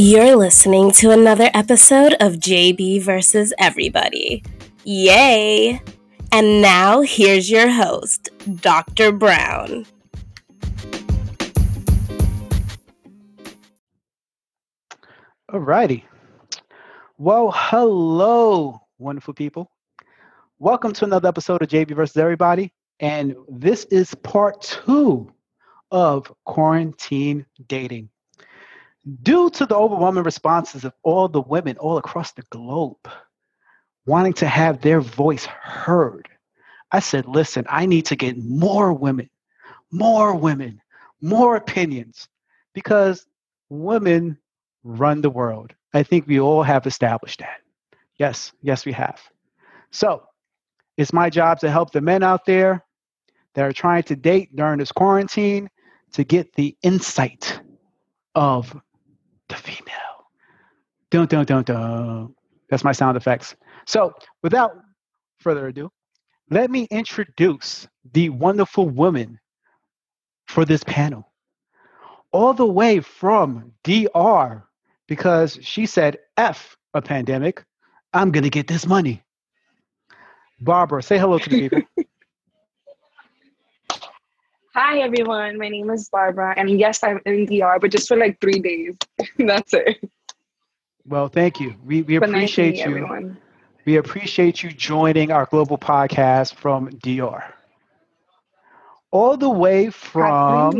[0.00, 4.44] You're listening to another episode of JB versus Everybody.
[4.84, 5.82] Yay!
[6.30, 8.30] And now here's your host,
[8.60, 9.10] Dr.
[9.10, 9.86] Brown.
[15.50, 16.04] Alrighty.
[17.18, 19.68] Well, hello, wonderful people.
[20.60, 22.72] Welcome to another episode of JB versus Everybody.
[23.00, 25.32] And this is part two
[25.90, 28.10] of quarantine dating.
[29.22, 33.08] Due to the overwhelming responses of all the women all across the globe
[34.06, 36.28] wanting to have their voice heard,
[36.90, 39.30] I said, listen, I need to get more women,
[39.90, 40.80] more women,
[41.20, 42.28] more opinions,
[42.74, 43.26] because
[43.68, 44.38] women
[44.82, 45.74] run the world.
[45.94, 47.60] I think we all have established that.
[48.16, 49.20] Yes, yes, we have.
[49.90, 50.24] So
[50.96, 52.84] it's my job to help the men out there
[53.54, 55.70] that are trying to date during this quarantine
[56.12, 57.60] to get the insight
[58.34, 58.76] of
[59.48, 60.28] the female.
[61.10, 62.34] Don't, don't, don't, don't.
[62.68, 63.56] That's my sound effects.
[63.86, 64.72] So without
[65.38, 65.90] further ado,
[66.50, 69.38] let me introduce the wonderful woman
[70.46, 71.30] for this panel.
[72.32, 74.62] All the way from DR,
[75.06, 77.64] because she said, F a pandemic,
[78.12, 79.22] I'm going to get this money.
[80.60, 81.82] Barbara, say hello to the people.
[84.74, 88.40] Hi everyone, my name is Barbara, and yes, I'm in DR, but just for like
[88.40, 88.96] three days.
[89.38, 89.98] That's it.
[91.06, 91.74] Well, thank you.
[91.84, 92.90] We we But nice appreciate meet you.
[92.90, 93.38] everyone.
[93.84, 97.42] We appreciate you joining our global podcast from DR.
[99.10, 100.72] All the way from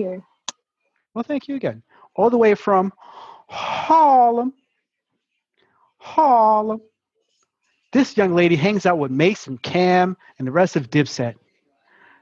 [1.15, 1.83] well, thank you again.
[2.15, 2.93] All the way from
[3.49, 4.53] Harlem.
[5.99, 6.81] Harlem.
[7.93, 11.35] This young lady hangs out with Mason, Cam, and the rest of Dipset.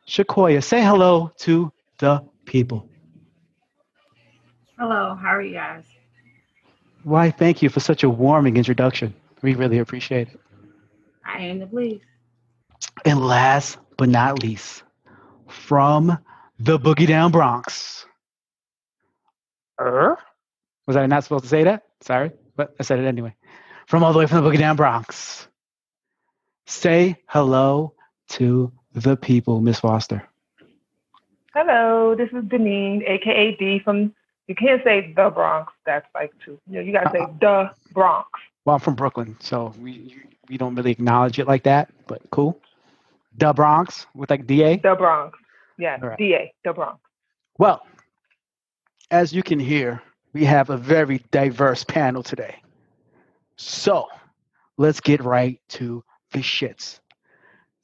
[0.07, 2.89] Shaqouya, say hello to the people.
[4.79, 5.85] Hello, how are you guys?
[7.03, 9.15] Why, thank you for such a warming introduction.
[9.43, 10.41] We really appreciate it.
[11.25, 12.03] I am the police.
[13.05, 14.83] And last but not least,
[15.49, 16.19] from
[16.59, 18.07] the Boogie Down Bronx.
[19.81, 20.17] Er?
[20.87, 21.83] Was I not supposed to say that?
[22.01, 23.35] Sorry, but I said it anyway.
[23.87, 25.49] From all the way from the Boogie Down Bronx.
[26.67, 27.95] Say hello
[28.31, 30.27] to the people, Miss Foster.
[31.55, 34.15] Hello, this is Denine, aka D from.
[34.49, 35.73] You can't say the Bronx.
[35.85, 36.59] That's like too.
[36.69, 37.33] You know, you gotta say Uh-uh.
[37.41, 38.29] the Bronx.
[38.65, 40.17] Well, I'm from Brooklyn, so we
[40.49, 42.61] we don't really acknowledge it like that, but cool.
[43.39, 44.77] The Bronx with like DA.
[44.77, 45.39] The Bronx.
[45.79, 46.19] Yes, All right.
[46.19, 46.99] DA, the Bronx.
[47.59, 47.87] Well,
[49.11, 50.01] as you can hear,
[50.33, 52.57] we have a very diverse panel today.
[53.57, 54.07] So
[54.79, 56.03] let's get right to
[56.33, 57.01] the shits.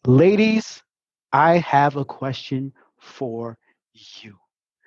[0.07, 0.83] Ladies,
[1.33, 3.59] I have a question for
[3.95, 4.37] you.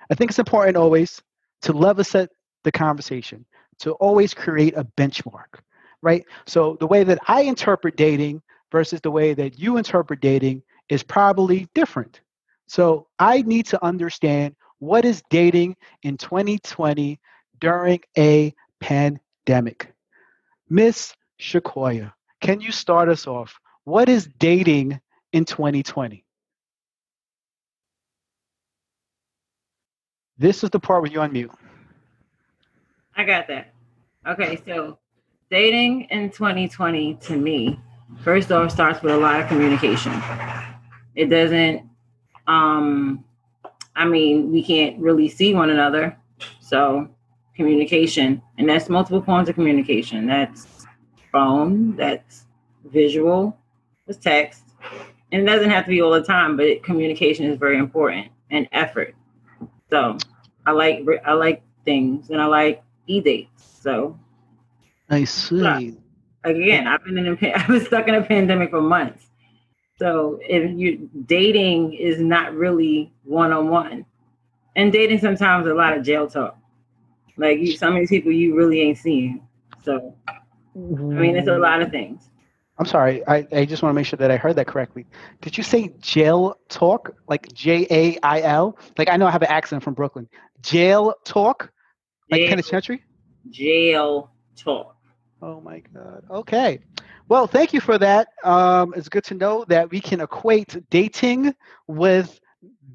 [0.10, 1.22] I think it's important always
[1.64, 2.30] to level set
[2.64, 3.46] the conversation,
[3.80, 5.60] to always create a benchmark,
[6.02, 6.26] right?
[6.46, 8.42] So the way that I interpret dating
[8.72, 12.22] versus the way that you interpret dating is probably different.
[12.68, 17.20] So I need to understand what is dating in 2020
[17.60, 19.94] during a pandemic.
[20.70, 23.58] Miss Shaqouya, can you start us off?
[23.84, 25.00] What is dating
[25.32, 26.25] in 2020?
[30.38, 31.54] This is the part where you unmute.
[33.16, 33.74] I got that.
[34.28, 34.98] Okay, so
[35.50, 37.80] dating in 2020 to me,
[38.22, 40.12] first off, starts with a lot of communication.
[41.16, 41.84] It doesn't,
[42.48, 43.24] um,
[43.96, 46.18] I mean, we can't really see one another.
[46.60, 47.08] So
[47.56, 50.26] communication, and that's multiple forms of communication.
[50.26, 50.86] That's
[51.32, 52.46] phone, that's
[52.84, 53.58] visual,
[54.06, 54.64] that's text.
[55.32, 58.68] And it doesn't have to be all the time, but communication is very important and
[58.74, 59.16] effort.
[59.90, 60.18] So
[60.66, 63.80] I like I like things and I like e dates.
[63.82, 64.20] So
[65.10, 65.98] I see.
[66.44, 69.28] again, I've been in a I was stuck in a pandemic for months.
[69.98, 74.06] So if you dating is not really one on one,
[74.76, 76.58] and dating sometimes a lot of jail talk.
[77.38, 79.48] Like you, some of these people you really ain't seeing.
[79.84, 80.40] So I
[80.76, 82.30] mean, it's a lot of things.
[82.78, 83.26] I'm sorry.
[83.28, 85.06] I, I just want to make sure that I heard that correctly.
[85.42, 87.16] Did you say jail talk?
[87.28, 88.78] Like J A I L?
[88.98, 90.28] Like I know I have an accent from Brooklyn.
[90.62, 91.72] Jail talk?
[92.30, 93.04] Like Jail, penitentiary?
[93.50, 94.96] jail talk.
[95.42, 96.26] Oh my God.
[96.30, 96.80] Okay.
[97.28, 98.28] Well, thank you for that.
[98.44, 101.54] Um, it's good to know that we can equate dating
[101.88, 102.40] with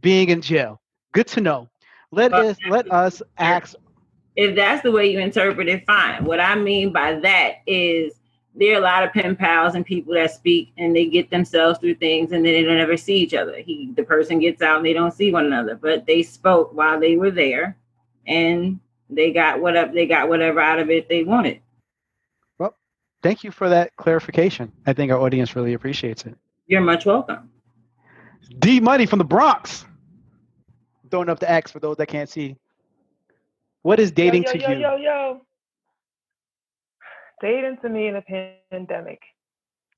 [0.00, 0.80] being in jail.
[1.12, 1.68] Good to know.
[2.12, 3.76] Let us let us ask.
[4.36, 6.24] if that's the way you interpret it, fine.
[6.24, 8.19] What I mean by that is
[8.54, 11.78] there are a lot of pen pals and people that speak and they get themselves
[11.78, 13.56] through things and then they don't ever see each other.
[13.58, 16.98] He the person gets out and they don't see one another, but they spoke while
[16.98, 17.76] they were there
[18.26, 21.60] and they got whatever they got whatever out of it they wanted.
[22.58, 22.74] Well,
[23.22, 24.72] thank you for that clarification.
[24.86, 26.36] I think our audience really appreciates it.
[26.66, 27.50] You're much welcome.
[28.58, 29.86] D Money from the Bronx.
[31.10, 32.56] Throwing up the X for those that can't see.
[33.82, 34.78] What is dating yo, yo, to yo, you?
[34.78, 35.46] Yo, yo,
[37.40, 38.22] Dating to me in a
[38.70, 39.22] pandemic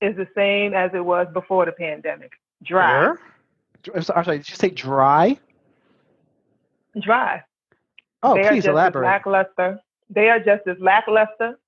[0.01, 2.31] is the same as it was before the pandemic.
[2.63, 3.13] Dry.
[3.93, 5.37] I'm sorry, did you say dry?
[6.99, 7.43] Dry.
[8.21, 9.05] Oh, they please elaborate.
[9.05, 9.79] Lackluster.
[10.09, 11.59] They are just as lackluster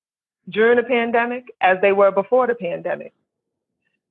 [0.50, 3.14] during the pandemic as they were before the pandemic.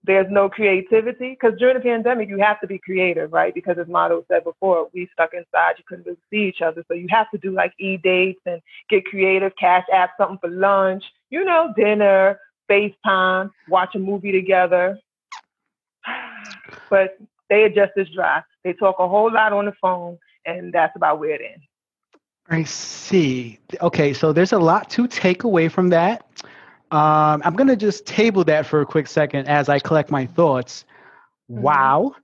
[0.07, 3.55] There's no creativity because during the pandemic you have to be creative, right?
[3.55, 6.95] Because as Motto said before, we stuck inside, you couldn't really see each other, so
[6.95, 8.61] you have to do like e dates and
[8.91, 12.39] get creative, cash app something for lunch, you know, dinner,
[12.71, 14.99] FaceTime, watch a movie together.
[16.91, 17.19] But
[17.49, 18.43] they are just as dry.
[18.63, 21.65] They talk a whole lot on the phone, and that's about where it ends.
[22.49, 23.59] I see.
[23.81, 26.27] Okay, so there's a lot to take away from that.
[26.95, 30.27] Um, I'm going to just table that for a quick second as I collect my
[30.27, 30.85] thoughts.
[31.51, 31.61] Mhm.
[31.61, 32.15] Wow.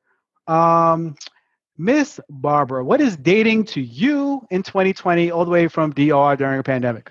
[0.47, 1.17] Um,
[1.77, 6.61] Miss Barbara, what is dating to you in 2020 all the way from DR during
[6.61, 7.11] a pandemic?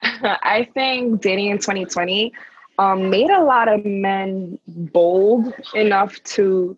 [0.02, 2.32] I think dating in 2020
[2.80, 6.76] um, made a lot of men bold enough to,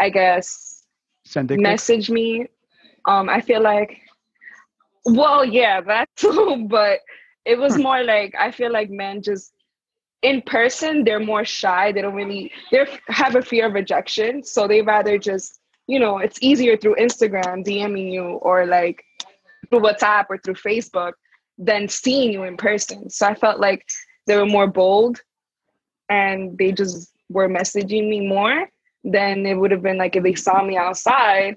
[0.00, 0.84] I guess,
[1.24, 2.46] Send message me.
[3.06, 4.02] Um, I feel like,
[5.06, 7.00] well, yeah, that too, but
[7.48, 7.82] it was hmm.
[7.82, 9.52] more like I feel like men just
[10.22, 11.92] in person they're more shy.
[11.92, 16.18] They don't really they have a fear of rejection, so they rather just you know
[16.18, 19.02] it's easier through Instagram DMing you or like
[19.70, 21.12] through WhatsApp or through Facebook
[21.56, 23.10] than seeing you in person.
[23.10, 23.84] So I felt like
[24.26, 25.20] they were more bold
[26.08, 28.68] and they just were messaging me more
[29.04, 31.56] than it would have been like if they saw me outside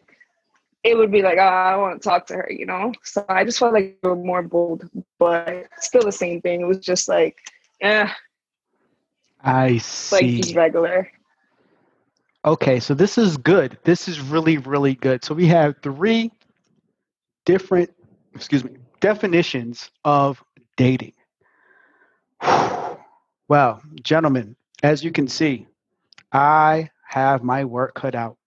[0.84, 2.92] it would be like, oh, I want to talk to her, you know?
[3.04, 4.90] So I just felt like they were more bold,
[5.20, 6.62] but still the same thing.
[6.62, 7.38] It was just like,
[7.80, 8.14] yeah,
[9.44, 10.16] I see.
[10.16, 11.10] like just regular.
[12.44, 13.78] Okay, so this is good.
[13.84, 15.24] This is really, really good.
[15.24, 16.32] So we have three
[17.46, 17.92] different,
[18.34, 20.44] excuse me, definitions of
[20.76, 21.14] dating.
[23.48, 25.68] Well, gentlemen, as you can see,
[26.32, 28.38] I have my work cut out.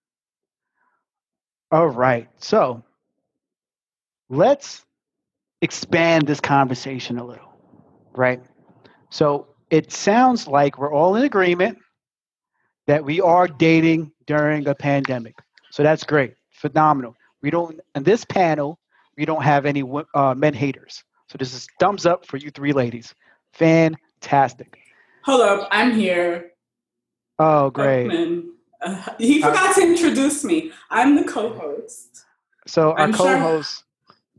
[1.71, 2.83] All right, so
[4.29, 4.85] let's
[5.61, 7.51] expand this conversation a little,
[8.15, 8.41] right?
[9.09, 11.79] So it sounds like we're all in agreement
[12.87, 15.35] that we are dating during a pandemic.
[15.71, 17.15] So that's great, phenomenal.
[17.41, 18.79] We don't, in this panel,
[19.17, 19.83] we don't have any
[20.13, 21.03] uh, men haters.
[21.29, 23.13] So this is thumbs up for you three ladies.
[23.53, 24.77] Fantastic.
[25.23, 26.51] Hold up, I'm here.
[27.39, 28.11] Oh, great.
[28.81, 30.71] Uh, he forgot to introduce me.
[30.89, 32.25] I'm the co-host.
[32.67, 33.83] So our I'm co-host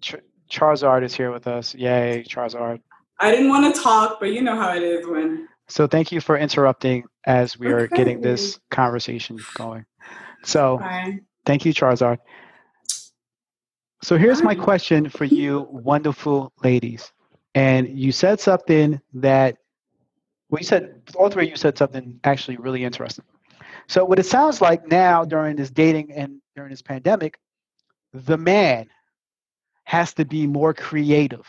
[0.01, 0.17] Ch-
[0.51, 1.75] Charizard is here with us.
[1.75, 2.81] Yay, Charizard.
[3.19, 5.49] I didn't want to talk, but you know how it is when.
[5.69, 9.85] So thank you for interrupting as we are getting this conversation going.
[10.45, 11.27] So Fine.
[11.45, 12.19] thank you, Charizard.
[14.03, 17.13] So here's my question for you, wonderful ladies.
[17.55, 19.57] And you said something that,
[20.51, 23.25] well, you said, all three of you said something actually really interesting.
[23.89, 27.39] So what it sounds like now during this dating and during this pandemic,
[28.13, 28.89] the man
[29.85, 31.47] has to be more creative.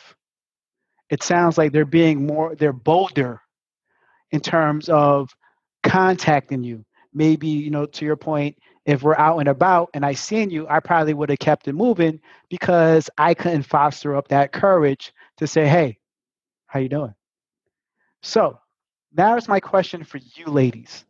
[1.10, 3.42] It sounds like they're being more, they're bolder
[4.32, 5.36] in terms of
[5.84, 6.86] contacting you.
[7.14, 10.68] Maybe, you know, to your point, if we're out and about and I seen you,
[10.70, 12.20] I probably would have kept it moving
[12.50, 15.98] because I couldn't foster up that courage to say, "Hey,
[16.68, 17.16] how you doing?"
[18.22, 18.60] So,
[19.14, 21.06] now is my question for you ladies.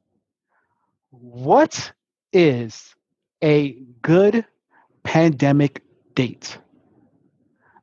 [1.12, 1.92] What
[2.34, 2.96] is
[3.44, 4.46] a good
[5.04, 5.84] pandemic
[6.16, 6.58] date?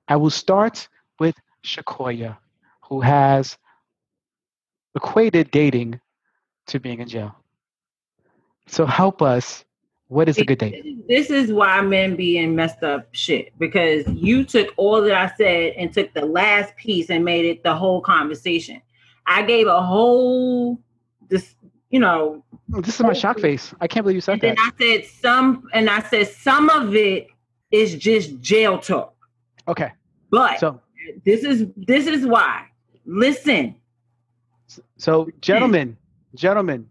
[0.09, 0.89] I will start
[1.19, 2.37] with Shaqouya,
[2.83, 3.57] who has
[4.95, 6.01] equated dating
[6.67, 7.35] to being in jail.
[8.67, 9.65] So help us.
[10.09, 11.09] What is a good date?
[11.09, 15.35] This is why men be in messed up shit because you took all that I
[15.37, 18.81] said and took the last piece and made it the whole conversation.
[19.27, 20.79] I gave a whole
[21.29, 21.55] this,
[21.91, 23.75] you know, oh, This is my shock face.
[23.81, 24.59] I can't believe you said and that.
[24.59, 27.29] I said some, and I said some of it
[27.71, 29.15] is just jail talk.
[29.69, 29.93] Okay.
[30.31, 30.81] But So
[31.25, 32.67] this is this is why.
[33.07, 33.77] Listen,
[34.97, 35.97] so gentlemen,
[36.35, 36.89] gentlemen.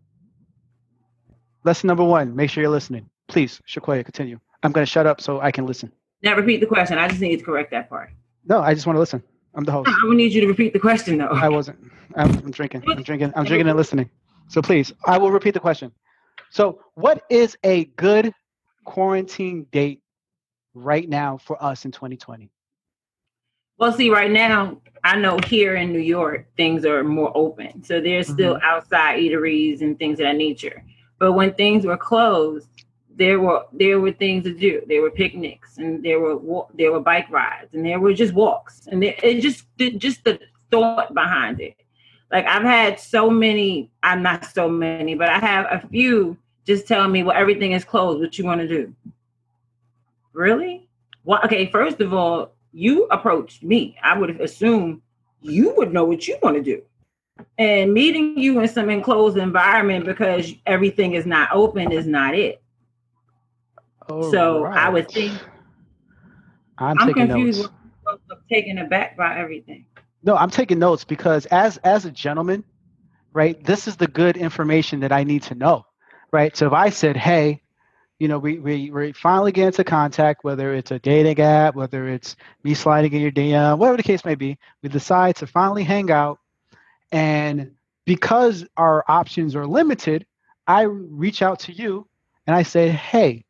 [1.65, 3.09] Lesson number one, make sure you're listening.
[3.29, 4.39] Please, Shaqouya, continue.
[4.63, 5.91] I'm gonna shut up so I can listen.
[6.21, 6.97] now repeat the question.
[6.97, 8.11] I just need to correct that part.
[8.45, 9.23] No, I just want to listen.
[9.55, 9.89] I'm the host.
[9.89, 11.27] I would need you to repeat the question though.
[11.27, 11.79] I wasn't.
[12.15, 12.83] I'm, I'm drinking.
[12.89, 13.33] I'm drinking.
[13.35, 14.09] I'm drinking and listening.
[14.47, 15.91] So please, I will repeat the question.
[16.49, 18.33] So, what is a good
[18.85, 20.01] quarantine date
[20.73, 22.49] right now for us in 2020?
[23.77, 27.83] Well, see, right now, I know here in New York, things are more open.
[27.83, 28.65] So there's still Mm-hmm.
[28.65, 30.83] outside eateries and things of that nature.
[31.19, 32.69] But when things were closed,
[33.15, 34.81] there were there were things to do.
[34.87, 38.87] There were picnics and there were there were bike rides and there were just walks
[38.87, 39.65] and there, it just
[39.97, 40.39] just the
[40.71, 41.82] thought behind it.
[42.33, 43.91] Like I've had so many.
[44.01, 46.35] I'm not so many, but I have a few
[46.65, 48.19] just telling me, "Well, everything is closed.
[48.19, 48.93] What you want to do?"
[50.33, 50.89] Really?
[51.23, 51.67] Well, okay.
[51.67, 53.95] First of all, you approached me.
[54.01, 55.01] I would have assumed
[55.41, 56.81] you would know what you want to do.
[57.59, 62.63] And meeting you in some enclosed environment because everything is not open is not it.
[64.09, 65.39] Oh, so, I would think-
[66.77, 67.59] I'm, I'm confused.
[67.59, 67.71] notes.
[68.05, 69.85] with- with Taken aback by everything.
[70.23, 72.63] No, I'm taking notes because as as a gentleman,
[73.33, 75.85] right, this is the good information that I need to know,
[76.31, 76.55] right?
[76.55, 77.61] So if I said, hey,
[78.19, 82.07] you know, we we we finally get into contact, whether it's a dating app, whether
[82.07, 85.83] it's me sliding in your DM, whatever the case may be, we decide to finally
[85.83, 86.39] hang out,
[87.11, 87.71] and
[88.05, 90.25] because our options are limited,
[90.67, 92.07] I reach out to you
[92.47, 93.45] and I say, hey,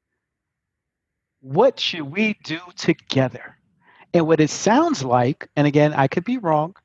[1.41, 3.57] what should we do together?
[4.13, 6.75] And what it sounds like, and again, I could be wrong,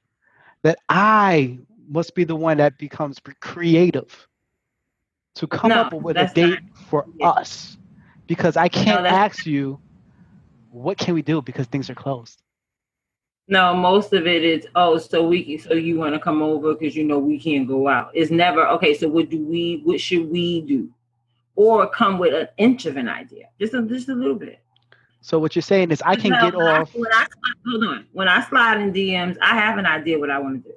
[0.62, 1.58] that I
[1.88, 4.26] must be the one that becomes creative
[5.36, 7.30] to come No, up with a date for Yeah.
[7.30, 7.76] us.
[8.26, 9.78] Because I can't that's- ask you,
[10.70, 12.42] what can we do because things are closed?
[13.50, 16.94] No, most of it is oh, so we so you want to come over because
[16.94, 18.10] you know we can't go out.
[18.12, 18.92] It's never okay.
[18.92, 19.80] So what do we?
[19.84, 20.90] What should we do?
[21.56, 24.60] Or come with an inch of an idea, just a, just a little bit.
[25.20, 26.94] So what you're saying is I can Now, get when I- off.
[26.94, 28.06] when I slide, hold on.
[28.12, 30.76] When I slide in DMs, I have an idea what I want to do.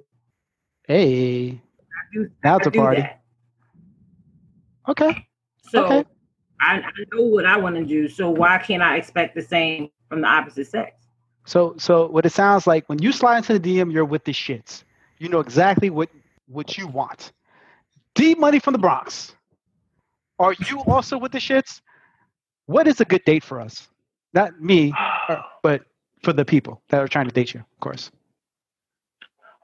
[0.88, 1.62] Hey,
[2.14, 3.02] do, now I it's a do party.
[3.02, 3.22] that.
[4.88, 5.28] Okay.
[5.70, 6.04] So Okay.
[6.60, 8.08] I, I know what I want to do.
[8.08, 10.98] So why can't I expect the same from the opposite sex?
[11.46, 14.32] So so what it sounds like when you slide into the DM, you're with the
[14.34, 14.84] shits.
[15.20, 16.10] You know exactly what
[16.48, 17.32] what you want.
[18.16, 19.36] D money from the Bronx.
[20.40, 21.82] Are you also with the shits?
[22.66, 23.88] What is a good date for us?
[24.34, 24.94] Not me,
[25.64, 25.84] but
[26.24, 28.12] for the people that are trying to date you, of course.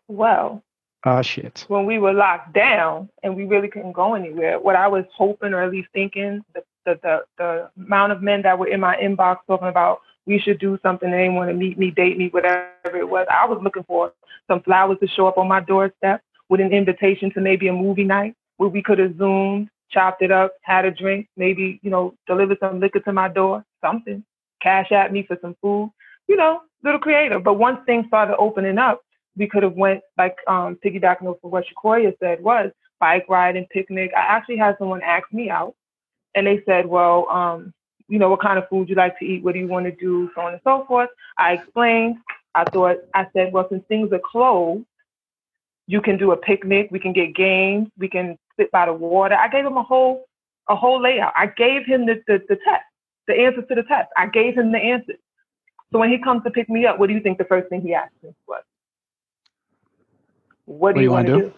[0.08, 0.64] Well,
[1.06, 1.66] Oh shit.
[1.68, 5.54] when we were locked down and we really couldn't go anywhere, what I was hoping
[5.54, 8.98] or at least thinking, the the the, the amount of men that were in my
[8.98, 12.68] inbox talking about we should do something, they want to meet me, date me, whatever
[12.94, 13.26] it was.
[13.32, 14.12] I was looking for
[14.48, 18.04] some flowers to show up on my doorstep with an invitation to maybe a movie
[18.04, 22.14] night where we could have zoomed, chopped it up, had a drink, maybe, you know,
[22.28, 24.24] delivered some liquor to my door, something,
[24.62, 25.92] cash at me for some food,
[26.28, 27.44] you know, little creative.
[27.44, 29.02] But once things started opening up,
[29.38, 33.56] we could have went like um, piggybacking off of what Shaqouya said was bike ride
[33.56, 34.12] and picnic.
[34.16, 35.76] I actually had someone ask me out,
[36.36, 37.74] and they said, "Well, um,
[38.08, 39.44] you know, what kind of food you like to eat?
[39.44, 40.30] What do you want to do?
[40.36, 42.18] So on and so forth." I explained.
[42.56, 44.86] I thought I said, "Well, since things are closed,
[45.86, 46.90] you can do a picnic.
[46.92, 47.90] We can get games.
[47.98, 50.26] We can sit by the water." I gave him a whole
[50.68, 51.34] a whole layout.
[51.36, 52.86] I gave him the the, the test,
[53.28, 54.10] the answers to the test.
[54.18, 55.18] I gave him the answers.
[55.92, 57.82] So when he comes to pick me up, what do you think the first thing
[57.82, 58.64] he asked me was?
[60.66, 61.54] What do you want to do?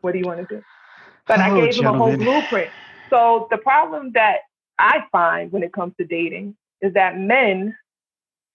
[0.00, 0.62] What do you want to do?
[1.28, 2.70] But I Oh, gave him a whole blueprint.
[3.08, 4.38] So the problem that
[4.78, 7.76] I find when it comes to dating is that men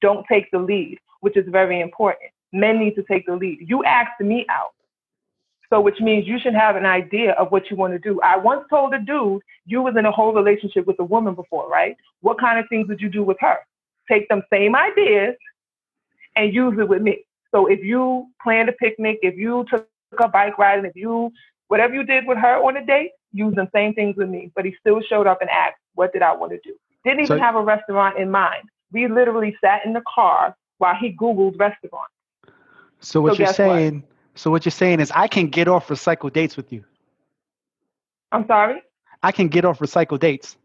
[0.01, 2.31] don't take the lead, which is very important.
[2.51, 3.59] Men need to take the lead.
[3.61, 4.73] You asked me out.
[5.69, 8.21] So which means you should have an idea of what you want to do.
[8.21, 11.69] I once told a dude you was in a whole relationship with a woman before,
[11.69, 11.97] right?
[12.21, 13.57] What kind of things would you do with her?
[14.09, 15.35] Take them same ideas
[16.37, 17.25] and use it with me.
[17.51, 19.87] So if you planned a picnic, if you took
[20.19, 21.31] a bike ride, and if you
[21.67, 24.51] whatever you did with her on a date, use the same things with me.
[24.55, 26.75] But he still showed up and asked, what did I want to do?
[27.03, 28.63] Didn't even So- have a restaurant in mind.
[28.93, 32.09] We literally sat in the car while he Googled restaurant.
[32.99, 34.16] So what So you're guess what?
[34.37, 36.83] So what you're saying is I can get off recycled dates with you.
[38.31, 38.81] I'm sorry?
[39.23, 40.55] I can get off recycled dates.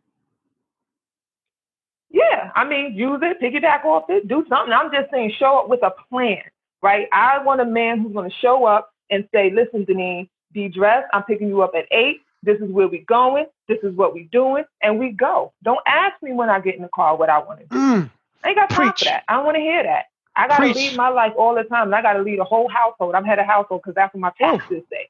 [2.11, 4.73] Yeah, I mean, use it, piggyback off it, do something.
[4.73, 6.43] I'm just saying, show up with a plan,
[6.83, 7.09] right?
[7.13, 11.09] I want a man who's going to show up and say, listen, Denise, be dressed.
[11.15, 12.21] I'm picking you up at eight.
[12.43, 13.47] This is where we're going.
[13.69, 14.65] This is what we're doing.
[14.83, 15.55] And we go.
[15.63, 17.77] Don't ask me when I get in the car what I want to do.
[17.77, 18.11] Mm,
[18.45, 18.99] I ain't got time Preach.
[18.99, 19.25] for that.
[19.29, 20.07] I don't want to hear that.
[20.37, 20.75] I got to Preach.
[20.75, 21.89] lead my life all the time.
[21.89, 23.15] And I got to lead a whole household.
[23.15, 25.09] I'm head of household because that's what my taxes say.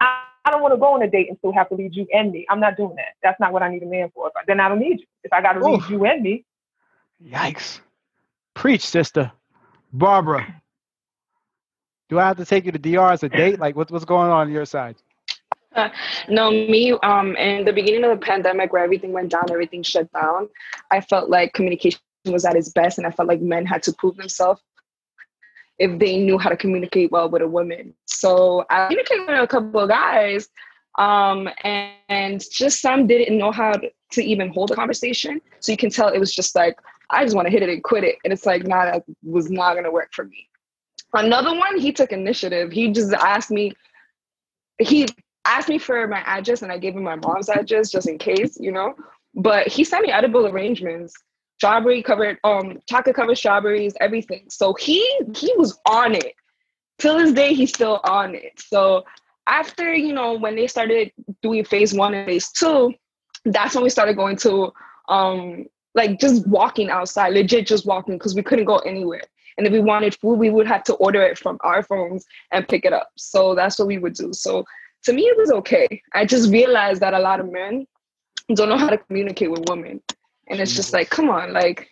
[0.00, 2.06] I, I don't want to go on a date and still have to lead you
[2.12, 2.46] and me.
[2.50, 3.14] I'm not doing that.
[3.22, 4.28] That's not what I need a man for.
[4.28, 5.06] If I- Then I don't need you.
[5.24, 5.88] If I got to lead Oof.
[5.88, 6.44] you and me,
[7.24, 7.80] Yikes.
[8.54, 9.30] Preach, sister.
[9.92, 10.62] Barbara.
[12.08, 13.58] Do I have to take you to DR as a date?
[13.58, 14.96] Like, what, what's going on on your side?
[16.28, 20.12] No, me, um, in the beginning of the pandemic where everything went down, everything shut
[20.12, 20.48] down,
[20.90, 23.92] I felt like communication was at its best and I felt like men had to
[23.92, 24.60] prove themselves
[25.78, 27.94] if they knew how to communicate well with a woman.
[28.04, 30.48] So I communicated with a couple of guys,
[30.98, 35.40] um, and, and just some didn't know how to, to even hold a conversation.
[35.60, 36.78] So you can tell it was just like,
[37.10, 38.16] I just want to hit it and quit it.
[38.22, 40.48] And it's like, nah, that was not going to work for me.
[41.14, 42.70] Another one, he took initiative.
[42.72, 43.72] He just asked me,
[44.78, 45.08] he
[45.44, 48.56] asked me for my address and I gave him my mom's address just in case,
[48.60, 48.94] you know.
[49.34, 51.14] But he sent me edible arrangements,
[51.62, 54.46] strawberry covered, um, chocolate covered strawberries, everything.
[54.50, 54.98] So he
[55.36, 56.34] he was on it.
[56.98, 58.54] Till this day, he's still on it.
[58.58, 59.04] So
[59.46, 62.92] after, you know, when they started doing phase one and phase two,
[63.44, 64.72] that's when we started going to
[65.08, 69.22] um like just walking outside, legit just walking because we couldn't go anywhere.
[69.56, 72.66] And if we wanted food, we would have to order it from our phones and
[72.66, 73.10] pick it up.
[73.16, 74.32] So that's what we would do.
[74.32, 74.64] So
[75.04, 76.02] to me, it was okay.
[76.12, 77.86] I just realized that a lot of men
[78.52, 80.00] don't know how to communicate with women.
[80.52, 81.88] And it's just like, come on, like,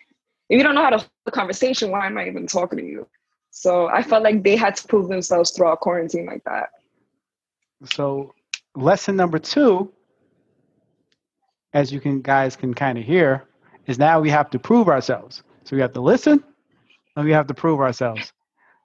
[0.47, 2.85] if you don't know how to hold a conversation, why am I even talking to
[2.85, 3.07] you?
[3.49, 6.69] So I felt like they had to prove themselves throughout quarantine like that.
[7.85, 8.35] So,
[8.75, 9.91] lesson number two,
[11.73, 13.45] as you can guys can kind of hear,
[13.87, 15.41] is now we have to prove ourselves.
[15.63, 16.43] So we have to listen
[17.15, 18.31] and we have to prove ourselves.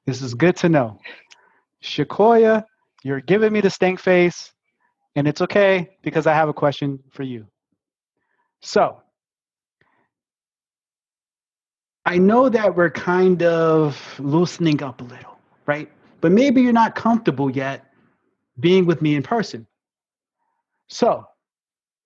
[0.06, 0.99] This is good to know.
[1.83, 2.64] Shaqouya,
[3.04, 4.54] you're giving me the stink face,
[5.16, 7.47] and it's okay because I have a question for you.
[8.62, 9.02] So,
[12.06, 15.90] I know that we're kind of loosening up a little, right?
[16.20, 17.84] But maybe you're not comfortable yet
[18.60, 19.66] being with me in person.
[20.88, 21.26] So,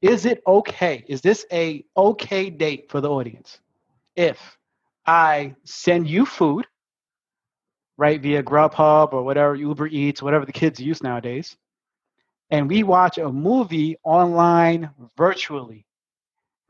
[0.01, 1.05] is it okay?
[1.07, 3.61] Is this a okay date for the audience?
[4.17, 4.39] If
[5.07, 6.67] I send you food,
[7.99, 11.59] right, via Grubhub or whatever, Uber Eats, whatever the kids use nowadays,
[12.49, 14.89] and we watch a movie online
[15.19, 15.85] virtually,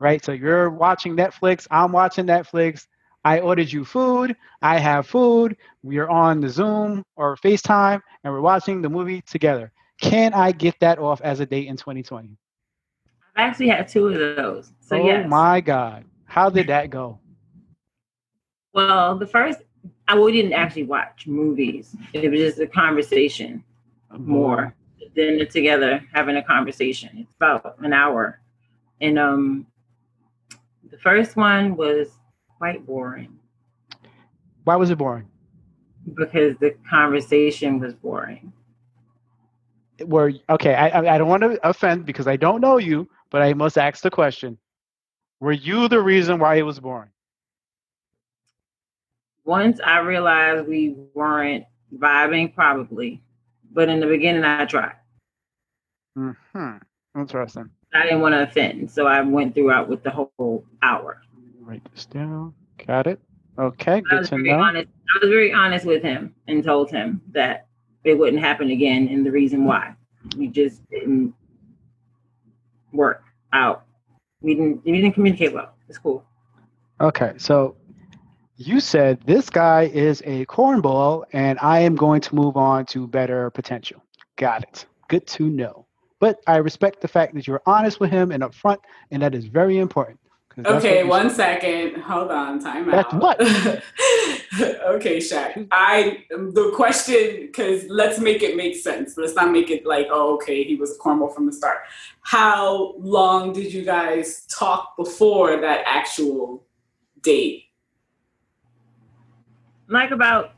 [0.01, 0.23] right?
[0.23, 2.87] So you're watching Netflix, I'm watching Netflix.
[3.23, 8.33] I ordered you food, I have food, we are on the Zoom or FaceTime, and
[8.33, 9.71] we're watching the movie together.
[9.99, 12.35] Can I get that off as a date in 2020?
[13.35, 14.71] I've actually had two of those.
[14.79, 15.29] So oh yes.
[15.29, 16.05] my God.
[16.25, 17.19] How did that go?
[18.73, 19.59] Well, the first,
[20.07, 21.95] I we didn't actually watch movies.
[22.13, 23.63] It was just a conversation
[24.17, 24.75] more.
[25.15, 27.09] than together, having a conversation.
[27.17, 28.39] It's about an hour.
[29.01, 29.67] And um
[30.89, 32.09] the first one was
[32.61, 33.39] quite boring.
[34.65, 35.27] Why was it boring?
[36.13, 38.53] Because the conversation was boring.
[40.05, 43.53] Were okay, I I don't want to offend because I don't know you, but I
[43.55, 44.59] must ask the question.
[45.39, 47.09] Were you the reason why it was boring?
[49.43, 51.65] Once I realized we weren't
[51.97, 53.23] vibing, probably.
[53.71, 54.97] But in the beginning, I tried.
[56.15, 56.77] Hmm.
[57.17, 57.71] Interesting.
[57.91, 61.21] I didn't want to offend, so I went throughout with the whole hour.
[61.61, 62.53] Write this down.
[62.85, 63.19] Got it.
[63.59, 64.59] Okay, I good was to very know.
[64.59, 64.87] honest.
[65.13, 67.67] I was very honest with him and told him that
[68.03, 69.93] it wouldn't happen again, and the reason why
[70.37, 71.33] we just didn't
[72.91, 73.85] work out.
[74.41, 74.83] We didn't.
[74.83, 75.73] We didn't communicate well.
[75.87, 76.25] It's cool.
[76.99, 77.75] Okay, so
[78.55, 83.07] you said this guy is a cornball, and I am going to move on to
[83.07, 84.03] better potential.
[84.37, 84.85] Got it.
[85.09, 85.85] Good to know.
[86.19, 88.77] But I respect the fact that you're honest with him and upfront,
[89.11, 90.19] and that is very important.
[90.55, 92.01] 'Cause that's Okay, what you- one second.
[92.01, 92.59] Hold on.
[92.59, 93.21] Time That's out.
[93.21, 93.39] what?
[94.95, 95.67] okay, Shaq.
[95.71, 99.13] I the question because let's make it make sense.
[99.15, 101.79] But let's not make it like, oh, okay, he was a cornball from the start.
[102.21, 106.65] How long did you guys talk before that actual
[107.21, 107.65] date?
[109.87, 110.53] Like about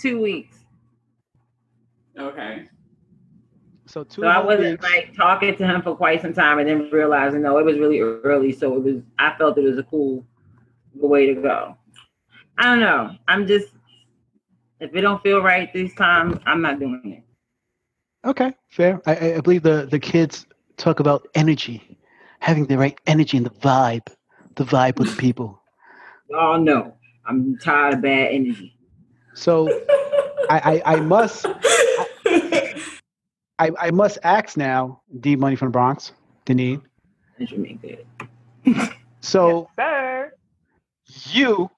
[0.00, 0.58] two weeks.
[2.18, 2.68] Okay.
[3.92, 4.82] So two So I wasn't weeks.
[4.82, 8.00] like talking to him for quite some time and then realizing no, it was really
[8.00, 8.50] early.
[8.50, 10.24] So it was I felt it was a cool
[10.94, 11.76] way to go.
[12.56, 13.14] I don't know.
[13.28, 13.68] I'm just
[14.80, 18.26] if it don't feel right this time, I'm not doing it.
[18.26, 19.02] Okay, fair.
[19.04, 20.46] I- I, believe the, the kids
[20.78, 21.98] talk about energy,
[22.40, 24.06] having the right energy and the vibe,
[24.54, 25.60] the vibe with the people.
[26.30, 26.94] Y'all know
[27.26, 28.74] I'm tired of bad energy.
[29.34, 29.68] So
[30.48, 31.44] I, I, I must
[33.62, 36.10] I, I must ask now, D Money from the Bronx,
[36.46, 36.82] Denine.
[37.38, 38.04] That should make good.
[39.20, 40.32] So Sir.
[41.30, 41.70] you,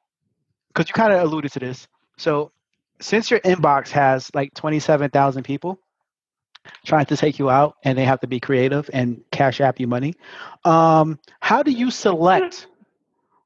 [0.69, 1.87] because you kind of alluded to this.
[2.17, 2.53] So
[3.01, 5.79] since your inbox has like 27,000 people
[6.87, 9.87] trying to take you out and they have to be creative and cash app you
[9.87, 10.15] money,
[10.65, 12.67] um, how do you select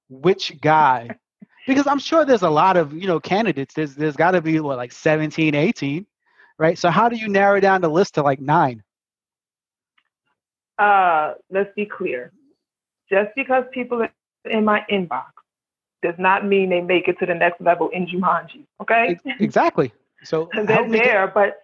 [0.08, 1.10] which guy?
[1.66, 3.74] Because I'm sure there's a lot of, you know, candidates.
[3.74, 6.06] There's, there's got to be what, like 17, 18,
[6.58, 6.78] right?
[6.78, 8.82] So how do you narrow down the list to like nine?
[10.78, 12.32] Uh, let's be clear.
[13.10, 14.12] Just because people are
[14.44, 15.24] in my inbox
[16.02, 18.64] does not mean they make it to the next level in Jumanji.
[18.80, 19.18] Okay.
[19.40, 19.92] Exactly.
[20.22, 21.62] So they're there, get- but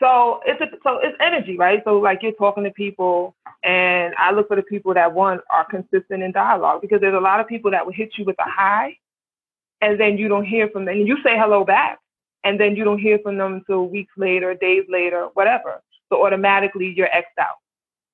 [0.00, 1.82] so it's a, so it's energy, right?
[1.84, 5.64] So like you're talking to people, and I look for the people that one are
[5.68, 8.48] consistent in dialogue because there's a lot of people that will hit you with a
[8.48, 8.96] high,
[9.80, 10.96] and then you don't hear from them.
[10.96, 11.98] And you say hello back,
[12.44, 15.82] and then you don't hear from them until weeks later, days later, whatever.
[16.10, 17.56] So automatically you're xed out.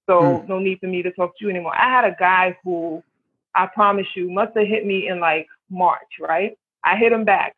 [0.08, 0.48] So mm.
[0.48, 1.74] no need for me to talk to you anymore.
[1.76, 3.02] I had a guy who
[3.54, 6.56] I promise you must have hit me in like March, right?
[6.84, 7.56] I hit him back.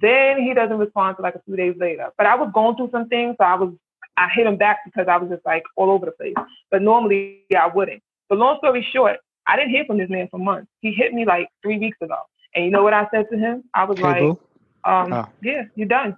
[0.00, 2.10] Then he doesn't respond to like a few days later.
[2.16, 3.72] But I was going through some things, so I was
[4.16, 6.34] I hit him back because I was just like all over the place.
[6.70, 8.02] But normally yeah, I wouldn't.
[8.28, 10.70] But long story short, I didn't hear from this man for months.
[10.80, 12.16] He hit me like three weeks ago.
[12.54, 13.64] And you know what I said to him?
[13.74, 14.22] I was like,
[14.86, 15.26] um, oh.
[15.42, 16.16] yeah, you're done.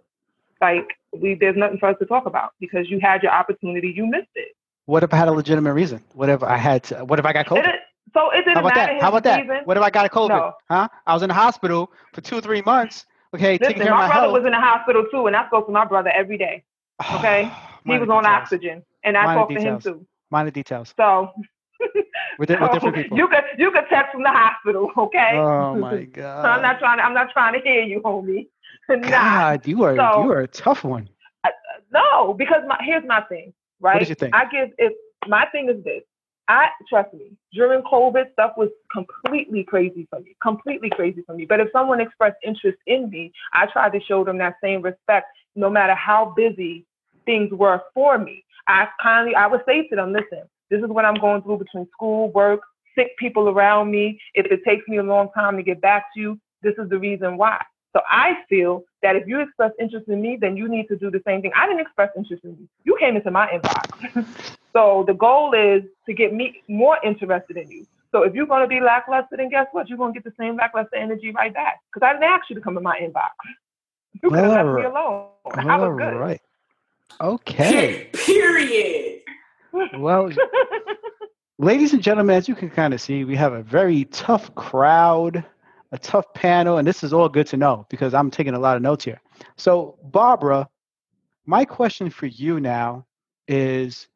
[0.60, 4.06] Like we there's nothing for us to talk about because you had your opportunity, you
[4.06, 4.56] missed it.
[4.86, 6.02] What if I had a legitimate reason?
[6.14, 7.66] What if I had to, what if I got COVID?
[7.66, 7.80] It,
[8.14, 9.02] so it didn't How about matter that?
[9.02, 9.40] How about that?
[9.42, 9.56] Reason.
[9.64, 10.28] What if I got a COVID?
[10.28, 10.52] No.
[10.70, 10.88] Huh?
[11.06, 13.04] I was in the hospital for two, three months.
[13.34, 14.32] Okay, Listen, my, my, brother health.
[14.32, 16.64] was in the hospital too, and I spoke to my brother every day.
[17.16, 17.50] Okay,
[17.84, 20.06] he was on oxygen, and I talked to him too.
[20.30, 20.94] Minor details.
[20.96, 21.30] So
[22.38, 23.18] with, with different people.
[23.18, 25.32] You could you could text from the hospital, okay?
[25.34, 26.44] Oh my god.
[26.44, 26.98] I'm not trying.
[26.98, 28.48] To, I'm not trying to hear you, homie.
[28.90, 29.08] nah.
[29.10, 31.08] God, you are so, you are a tough one.
[31.44, 31.52] I, uh,
[31.92, 33.94] no, because my here's my thing, right?
[33.94, 34.34] What did you think?
[34.34, 34.92] I give if
[35.26, 36.02] my thing is this.
[36.48, 41.44] I trust me, during COVID, stuff was completely crazy for me, completely crazy for me.
[41.44, 45.26] But if someone expressed interest in me, I tried to show them that same respect,
[45.56, 46.86] no matter how busy
[47.24, 48.44] things were for me.
[48.68, 51.88] I kindly, I would say to them, listen, this is what I'm going through between
[51.92, 52.60] school, work,
[52.96, 54.20] sick people around me.
[54.34, 56.98] If it takes me a long time to get back to you, this is the
[56.98, 57.60] reason why.
[57.96, 61.10] So I feel that if you express interest in me, then you need to do
[61.10, 61.50] the same thing.
[61.56, 62.68] I didn't express interest in you.
[62.84, 64.26] You came into my inbox.
[64.74, 67.86] so the goal is to get me more interested in you.
[68.12, 69.88] So if you're going to be lackluster, then guess what?
[69.88, 71.80] You're going to get the same lackluster energy right back.
[71.90, 73.30] Because I didn't ask you to come in my inbox.
[74.12, 74.84] You could have left right.
[74.84, 75.28] me alone.
[75.54, 76.16] I was good.
[76.18, 76.42] Right.
[77.18, 78.10] Okay.
[78.12, 79.22] Period.
[79.94, 80.30] Well,
[81.58, 85.42] ladies and gentlemen, as you can kind of see, we have a very tough crowd
[85.96, 88.76] a tough panel, and this is all good to know because I'm taking a lot
[88.76, 89.20] of notes here.
[89.56, 90.68] So, Barbara,
[91.46, 93.06] my question for you now
[93.48, 94.08] is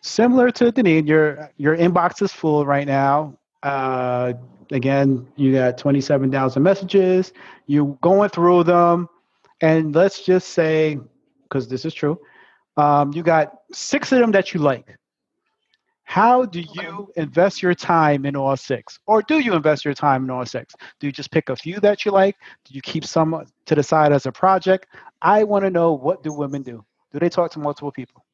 [0.00, 1.06] similar to Denine.
[1.06, 3.38] Your your inbox is full right now.
[3.62, 4.32] Uh,
[4.72, 7.32] again, you got 27,000 messages.
[7.66, 9.08] You're going through them,
[9.60, 10.98] and let's just say,
[11.42, 12.18] because this is true,
[12.78, 14.96] um, you got six of them that you like.
[16.10, 18.98] How do you invest your time in all six?
[19.06, 20.74] Or do you invest your time in all six?
[20.98, 22.34] Do you just pick a few that you like?
[22.64, 24.88] Do you keep some to the side as a project?
[25.22, 26.84] I want to know what do women do?
[27.12, 28.24] Do they talk to multiple people?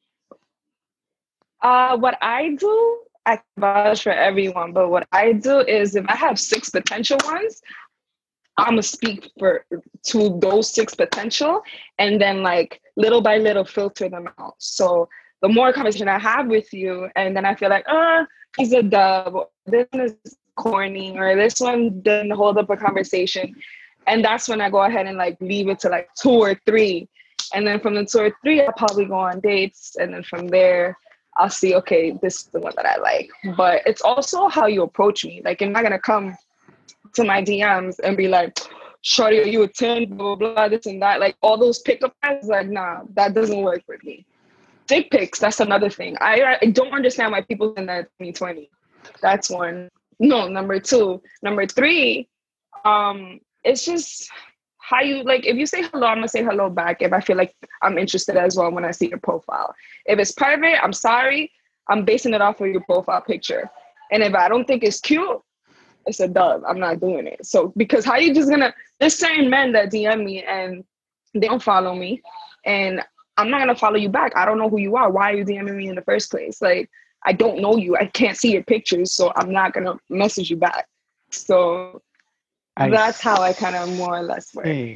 [1.61, 6.15] Uh, what I do, I vouch for everyone, but what I do is if I
[6.15, 7.61] have six potential ones,
[8.57, 9.67] I'm gonna speak for
[10.07, 11.61] to those six potential,
[11.99, 14.55] and then like little by little filter them out.
[14.57, 15.07] So
[15.41, 18.25] the more conversation I have with you, and then I feel like, uh,
[18.57, 20.15] he's a dub, this one is
[20.55, 23.55] corny, or this one didn't hold up a conversation.
[24.07, 27.07] And that's when I go ahead and like leave it to like two or three.
[27.53, 29.95] And then from the two or three, I'll probably go on dates.
[29.97, 30.97] And then from there,
[31.37, 33.29] I'll see, okay, this is the one that I like.
[33.55, 35.41] But it's also how you approach me.
[35.45, 36.35] Like, you're not gonna come
[37.13, 38.57] to my DMs and be like,
[39.01, 41.19] Shorty, you a 10, blah, blah, blah, this and that.
[41.19, 44.25] Like all those pickup lines, like, nah, that doesn't work for me
[44.87, 46.15] dick pics, that's another thing.
[46.19, 48.69] I, I don't understand why people in that 2020.
[49.21, 49.89] That's one.
[50.19, 51.21] No, number two.
[51.43, 52.27] Number three,
[52.85, 54.29] um, it's just
[54.79, 57.35] how you like if you say hello, I'm gonna say hello back if I feel
[57.35, 59.75] like I'm interested as well when I see your profile.
[60.05, 61.51] If it's private, I'm sorry.
[61.89, 63.69] I'm basing it off of your profile picture.
[64.11, 65.41] And if I don't think it's cute,
[66.05, 66.63] it's a dub.
[66.67, 67.45] I'm not doing it.
[67.45, 70.83] So because how you just gonna there's certain men that DM me and
[71.33, 72.21] they don't follow me
[72.65, 73.01] and
[73.37, 74.35] I'm not gonna follow you back.
[74.35, 75.09] I don't know who you are.
[75.11, 76.61] Why are you DMing me in the first place?
[76.61, 76.89] Like,
[77.23, 77.95] I don't know you.
[77.95, 80.87] I can't see your pictures, so I'm not gonna message you back.
[81.31, 82.01] So
[82.75, 84.65] I that's how I kind of more or less work.
[84.65, 84.95] Hey.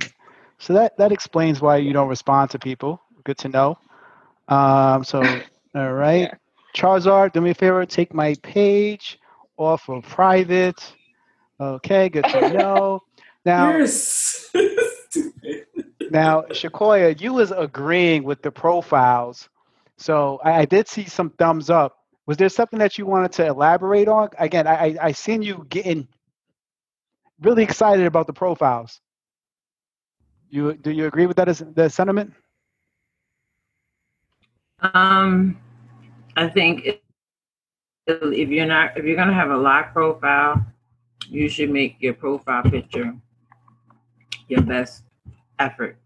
[0.60, 3.02] So that that explains why you don't respond to people.
[3.24, 3.78] Good to know.
[4.48, 5.22] Um, so
[5.76, 6.36] all right, yeah.
[6.76, 7.86] Charizard, do me a favor.
[7.86, 9.20] Take my page
[9.58, 10.94] off of private.
[11.60, 13.04] Okay, good to know.
[13.44, 13.72] Now,
[16.12, 19.50] now, Shaqouya, you was agreeing with the profiles.
[19.98, 21.98] So I, I, did see some thumbs up.
[22.28, 24.30] Was there something that you wanted to elaborate on?
[24.38, 26.08] Again, I, I, I seen you getting
[27.42, 29.02] really excited about the profiles.
[30.50, 32.34] You do you agree with that as the sentiment?
[34.82, 35.58] Um,
[36.36, 36.98] I think if,
[38.08, 40.66] if you're not if you're gonna have a lock profile,
[41.28, 43.16] you should make your profile picture
[44.52, 45.04] your best
[45.58, 45.98] effort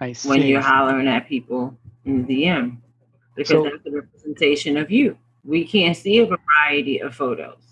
[0.00, 0.28] I see.
[0.28, 2.76] when you're hollering at people in the DM
[3.34, 5.16] because So- that's a representation of you.
[5.44, 7.62] We can't see a variety of photos.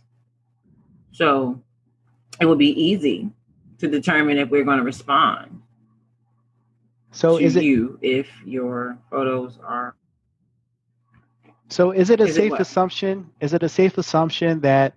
[1.13, 1.63] So
[2.41, 3.31] it would be easy
[3.79, 5.61] to determine if we're going to respond
[7.11, 9.95] so to is it you if your photos are
[11.69, 12.61] so is it a is safe what?
[12.61, 13.29] assumption?
[13.41, 14.95] Is it a safe assumption that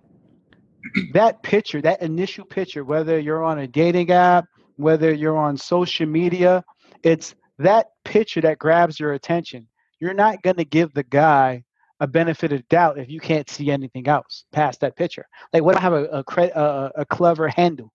[1.12, 6.06] that picture, that initial picture, whether you're on a dating app, whether you're on social
[6.06, 6.64] media,
[7.02, 9.66] it's that picture that grabs your attention.
[10.00, 11.64] You're not going to give the guy
[12.00, 15.26] a benefit of doubt if you can't see anything else past that picture.
[15.52, 17.92] Like, what if I have a a, cre- a, a clever handle?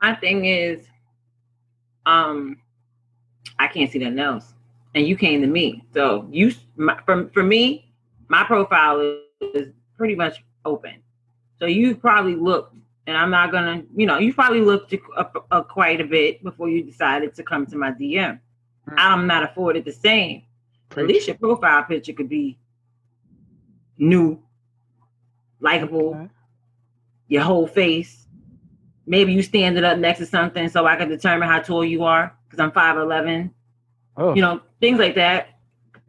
[0.00, 0.86] My thing is,
[2.06, 2.58] um,
[3.58, 4.54] I can't see nothing else,
[4.94, 5.84] and you came to me.
[5.92, 7.89] So you, my, for for me,
[8.30, 9.18] my profile is,
[9.54, 11.02] is pretty much open.
[11.58, 15.68] So you probably looked, and I'm not gonna, you know, you probably looked up, up
[15.68, 18.38] quite a bit before you decided to come to my DM.
[18.88, 18.94] Hmm.
[18.96, 20.44] I'm not afforded the same.
[20.96, 22.56] At least your profile picture could be
[23.98, 24.40] new,
[25.60, 26.28] likable, Okay.
[27.28, 28.26] your whole face.
[29.06, 32.34] Maybe you standing up next to something so I can determine how tall you are
[32.46, 33.50] because I'm 5'11.
[34.16, 35.58] Oh, You know, things like that.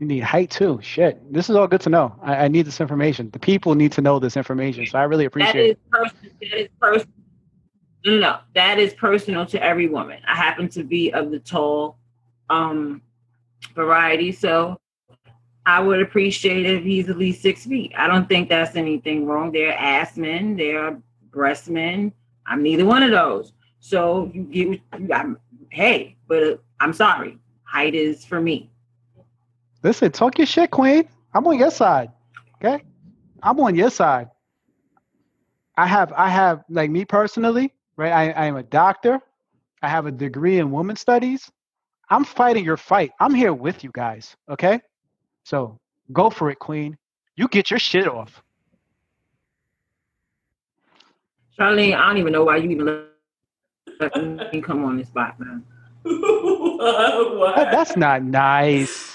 [0.02, 0.80] You need height too.
[0.82, 2.16] Shit, this is all good to know.
[2.24, 3.30] I, I need this information.
[3.30, 5.80] The people need to know this information, so I really appreciate is it.
[5.92, 6.32] personal.
[6.42, 7.16] That is personal.
[8.04, 10.20] No, that is personal to every woman.
[10.28, 12.00] I happen to be of the tall
[12.50, 13.04] um
[13.76, 14.76] variety, so
[15.68, 17.94] I would appreciate if he's at least six feet.
[17.96, 19.52] I don't think that's anything wrong.
[19.52, 20.98] There are ass men, They're
[21.30, 22.12] breast men.
[22.48, 23.54] I'm neither one of those.
[23.80, 24.82] So you get,
[25.14, 25.38] I'm,
[25.70, 28.71] hey, but I'm sorry, height is for me.
[29.84, 31.08] Listen, talk your shit, Queen.
[31.34, 32.12] I'm on your side.
[32.64, 32.84] Okay,
[33.42, 34.30] I'm on your side.
[35.78, 38.12] I have, I have, like me personally, right?
[38.12, 39.20] I, I am a doctor.
[39.82, 41.50] I have a degree in women studies.
[42.10, 43.12] I'm fighting your fight.
[43.20, 44.36] I'm here with you guys.
[44.50, 44.80] Okay,
[45.44, 45.80] so
[46.12, 46.98] go for it, Queen.
[47.36, 48.44] You get your shit off.
[51.58, 53.06] Charlene, I don't even know why you even
[54.00, 55.64] let me come on this spot, man.
[56.04, 57.56] what?
[57.56, 59.11] That- that's not nice.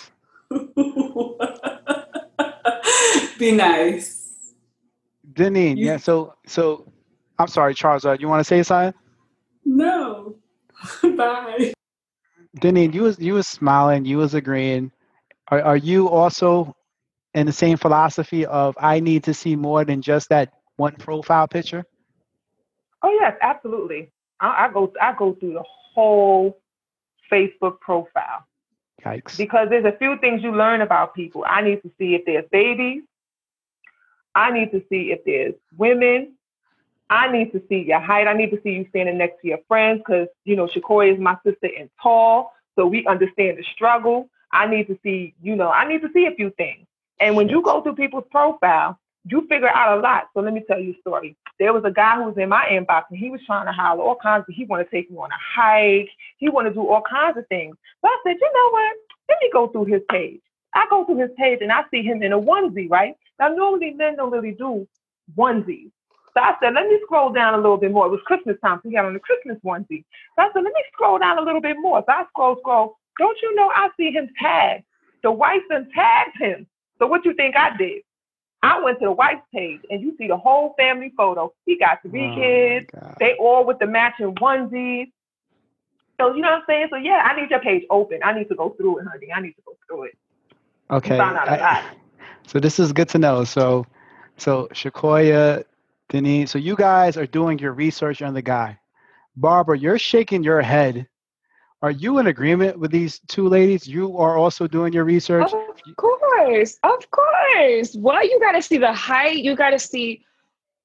[3.39, 4.55] Be nice.
[5.33, 5.97] Denine, You- yeah.
[5.97, 6.91] So, so
[7.39, 8.05] I'm sorry, Charles.
[8.05, 8.99] Uh, you want to say something?
[9.65, 10.37] No.
[11.03, 11.73] Bye.
[12.59, 14.05] Denine, you was you was smiling.
[14.05, 14.93] You was agreeing.
[15.49, 16.75] Are are you also
[17.35, 21.49] in the same philosophy of I need to see more than just that one profile
[21.49, 21.85] picture?
[23.03, 24.11] Oh yes, absolutely.
[24.41, 26.59] I, I go I go through the whole
[27.31, 28.47] Facebook profile
[29.05, 29.37] Yikes.
[29.37, 31.45] because there's a few things you learn about people.
[31.47, 33.03] I need to see if there's babies.
[34.37, 36.35] I need to see if there's women.
[37.09, 38.29] I need to see your height.
[38.29, 41.21] I need to see you standing next to your friends because you know Shaqouya is
[41.21, 44.29] my sister and tall, so we understand the struggle.
[44.53, 46.87] I need to see, you know, I need to see a few things.
[47.19, 50.29] And when you go through people's profile, you figure out a lot.
[50.35, 51.37] So let me tell you a story.
[51.59, 54.03] There was a guy who was in my inbox and he was trying to holler
[54.03, 56.11] all kinds of, he want to take me on a hike.
[56.37, 57.77] He want to do all kinds of things.
[58.03, 58.93] So I said, you know what?
[59.29, 60.41] Let me go through his page.
[60.75, 63.17] I go through his page and I see him in a onesie, right?
[63.39, 64.87] Now, normally men don't really do
[65.37, 65.91] onesies.
[66.37, 68.07] So I said, let me scroll down a little bit more.
[68.07, 70.05] It was Christmas time, so he had on the Christmas onesie.
[70.37, 72.05] So I said, let me scroll down a little bit more.
[72.07, 72.99] So I scroll, scroll.
[73.19, 74.85] Don't you know I see him tagged?
[75.23, 76.67] The wife then tagged him.
[76.99, 78.03] So what you think I did?
[78.63, 81.55] I went to the wife's page and you see the whole family photo.
[81.65, 82.87] He got three Oh, kids.
[82.93, 83.17] God.
[83.19, 85.11] They all with the matching onesies.
[86.21, 86.89] So you know what I'm saying?
[86.91, 88.21] So yeah, I need your page open.
[88.23, 89.33] I need to go through it, honey.
[89.35, 90.19] I need to go through it.
[90.91, 91.19] Okay.
[91.19, 91.85] a I-.
[92.47, 93.45] so this is good to know.
[93.45, 93.87] So,
[94.37, 95.65] so Shaqouya,
[96.09, 98.79] Denise, so you guys are doing your research on the guy.
[99.37, 101.07] Barbara, you're shaking your head.
[101.83, 103.87] Are you in agreement with these two ladies?
[103.87, 105.53] You are also doing your research.
[105.53, 107.95] Of course, of course.
[107.95, 109.39] Well, you got to see the height.
[109.39, 110.25] You got to see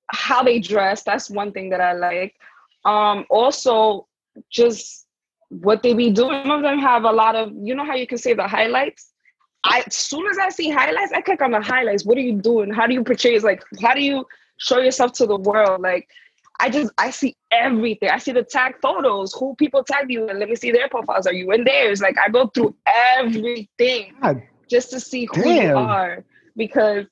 [0.08, 1.04] how they dress.
[1.04, 2.36] That's one thing that I like.
[2.84, 4.08] Um, also,
[4.50, 5.08] just
[5.50, 6.44] what they be doing.
[6.44, 7.54] Some of them have a lot of.
[7.56, 9.11] You know how you can say the highlights.
[9.64, 12.06] I as soon as I see highlights, I click on the highlights.
[12.06, 12.72] What are you doing?
[12.72, 13.38] How do you portray?
[13.40, 14.26] Like, how do you
[14.58, 15.82] show yourself to the world?
[15.82, 16.08] Like,
[16.60, 18.10] I just I see everything.
[18.10, 21.28] I see the tag photos, who people tag you, and let me see their profiles.
[21.28, 22.02] Are you in theirs?
[22.02, 22.76] Like, I go through
[23.18, 25.70] everything God, just to see who Damn.
[25.70, 26.24] you are
[26.56, 27.06] because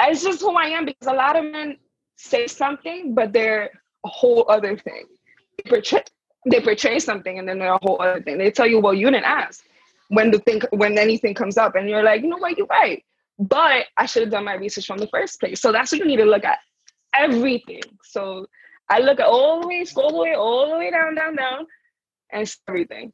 [0.00, 0.84] it's just who I am.
[0.84, 1.76] Because a lot of men
[2.16, 3.70] say something, but they're
[4.04, 5.04] a whole other thing.
[5.58, 6.02] They portray,
[6.50, 8.38] they portray something, and then they're a whole other thing.
[8.38, 9.64] They tell you, "Well, you didn't ask."
[10.08, 12.56] When the thing, when anything comes up, and you're like, "You know what?
[12.58, 13.02] You're right."
[13.38, 15.60] but I should have done my research from the first place.
[15.60, 16.58] So that's what you need to look at
[17.14, 17.82] everything.
[18.04, 18.46] So
[18.88, 21.66] I look at all the way, all the way, all the way down, down, down,
[22.30, 23.12] and everything.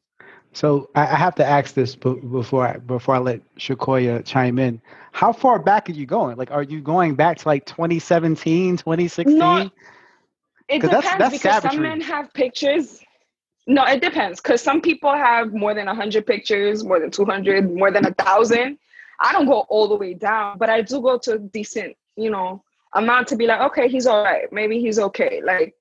[0.53, 4.81] So I have to ask this before I, before I let Shaqouya chime in.
[5.11, 6.37] How far back are you going?
[6.37, 9.37] Like, are you going back to like 2017, 2016?
[9.37, 9.69] No,
[10.67, 11.75] it depends that's, that's because savagery.
[11.75, 12.99] some men have pictures.
[13.69, 17.91] No, it depends because some people have more than 100 pictures, more than 200, more
[17.91, 18.79] than a thousand.
[19.19, 22.31] I don't go all the way down, but I do go to a decent, you
[22.31, 22.63] know,
[22.95, 24.51] amount to be like, okay, he's all right.
[24.51, 25.43] Maybe he's okay.
[25.45, 25.75] Like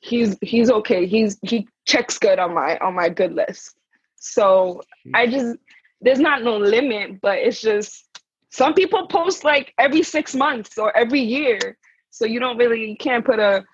[0.00, 1.04] he's he's okay.
[1.04, 3.76] He's he checks good on my on my good list.
[4.16, 4.80] So
[5.12, 5.58] I just
[6.00, 8.06] there's not no limit, but it's just
[8.48, 11.76] some people post like every six months or every year.
[12.08, 13.66] So you don't really you can't put a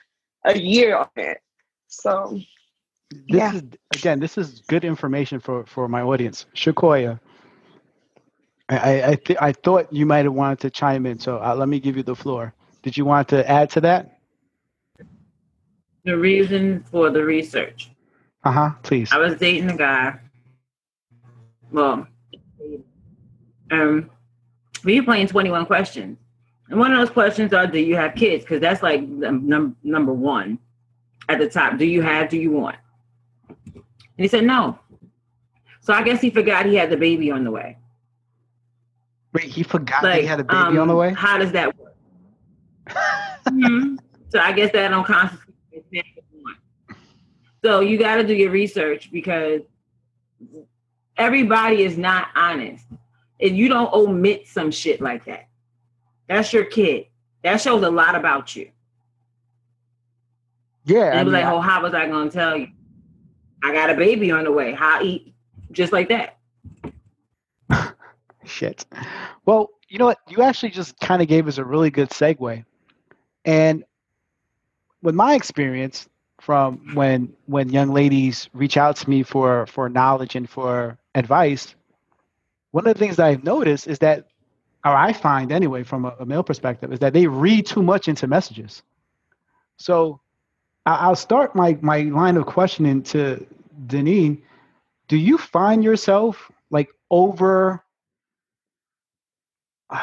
[0.45, 1.39] a year on it.
[1.87, 2.41] So
[3.11, 3.55] this yeah.
[3.55, 3.63] is
[3.95, 6.47] again, this is good information for for my audience.
[6.55, 7.21] Shaqouya,
[8.69, 11.69] I I th- I thought you might have wanted to chime in, so uh, let
[11.69, 12.55] me give you the floor.
[12.83, 14.19] Did you want to add to that?
[16.05, 17.91] The reason for the research.
[18.45, 18.71] Uh huh.
[18.83, 19.11] Please.
[19.13, 20.19] I was dating a guy
[21.75, 22.07] well,
[23.73, 24.11] um,
[24.85, 26.17] we were playing 21 questions.
[26.71, 28.45] And one of those questions are, do you have kids?
[28.45, 30.59] Because that's like num- number one
[31.29, 31.77] at the top.
[31.79, 32.77] Do you have, do you want?
[34.17, 34.79] And he said, no.
[35.81, 37.79] So I guess he forgot he had the baby on the way.
[39.33, 41.13] Wait, he forgot like, he had a baby um, on the um, way?
[41.13, 41.97] How does that work?
[42.89, 43.97] mm-hmm.
[44.31, 45.45] So I guess that don't constitute.
[47.65, 49.63] So you got to do your research because
[51.17, 52.85] everybody is not honest.
[53.41, 55.49] And you don't omit some shit like that.
[56.29, 57.07] That's your kid.
[57.43, 58.71] That shows a lot about you.
[60.85, 61.11] Yeah.
[61.11, 62.69] And it was like, oh, how was I gonna tell you?
[63.65, 64.75] I got a baby on the way.
[64.75, 65.35] How eat
[65.73, 66.37] just like that.
[68.45, 68.85] Shit.
[69.47, 70.19] Well, you know what?
[70.29, 72.63] You actually just kind of gave us a really good segue.
[73.47, 73.85] And
[75.03, 76.09] with my experience
[76.41, 81.75] from when when young ladies reach out to me for for knowledge and for advice,
[82.73, 84.27] one of the things that I've noticed is that,
[84.85, 88.09] or I find anyway, from a, a male perspective, is that they read too much
[88.09, 88.83] into messages.
[89.79, 90.21] So
[90.87, 93.47] I'll start my, my line of questioning to
[93.87, 94.43] Denine.
[95.09, 97.83] Do you find yourself like over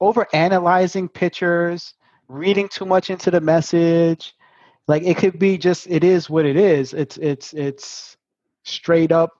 [0.00, 1.94] over analyzing pictures,
[2.28, 4.34] reading too much into the message?
[4.86, 6.94] Like it could be just it is what it is.
[6.94, 8.16] It's it's it's
[8.64, 9.32] straight up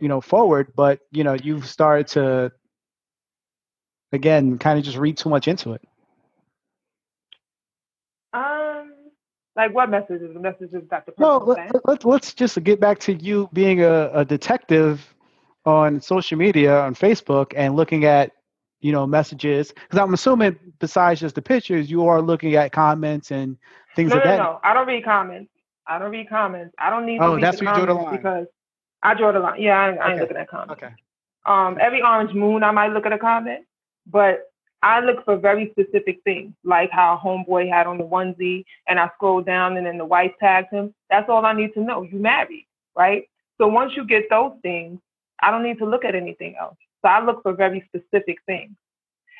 [0.00, 2.52] you know forward but you know you've started to
[4.12, 5.82] again kind of just read too much into it
[8.32, 8.92] um
[9.58, 10.32] like what messages?
[10.32, 13.82] The messages that the person no let, let, let's just get back to you being
[13.82, 15.14] a, a detective
[15.66, 18.30] on social media on facebook and looking at
[18.80, 19.72] you know messages.
[19.72, 23.58] Because i'm assuming besides just the pictures you are looking at comments and
[23.96, 24.60] things no, like no, that no.
[24.62, 25.50] I don't read comments.
[25.88, 26.74] I don't read comments.
[26.78, 28.46] I don't need to oh, read that's the comments the because
[29.02, 29.60] I draw the line.
[29.60, 30.72] Yeah, I, I ain't looking at comments.
[30.72, 30.94] Okay.
[31.46, 33.64] Um, every orange moon, I might look at a comment,
[34.06, 34.44] but
[34.82, 39.00] I look for very specific things, like how a homeboy had on the onesie, and
[39.00, 40.94] I scroll down, and then the wife tags him.
[41.10, 42.02] That's all I need to know.
[42.02, 43.24] You married, right?
[43.58, 45.00] So once you get those things,
[45.40, 46.76] I don't need to look at anything else.
[47.02, 48.72] So I look for very specific things.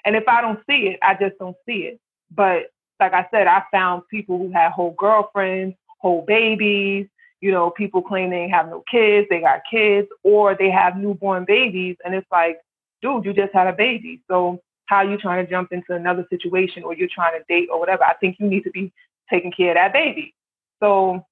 [0.05, 2.01] And if I don't see it, I just don't see it.
[2.35, 2.70] But
[3.01, 7.07] like I said, I found people who had whole girlfriends, whole babies,
[7.40, 11.44] you know, people claim they have no kids, they got kids, or they have newborn
[11.44, 11.96] babies.
[12.05, 12.59] And it's like,
[13.03, 14.20] dude, you just had a baby.
[14.29, 17.68] So how are you trying to jump into another situation or you're trying to date
[17.70, 18.05] or whatever?
[18.05, 18.92] I think you need to be
[19.31, 20.35] taking care of that baby.
[20.81, 21.24] So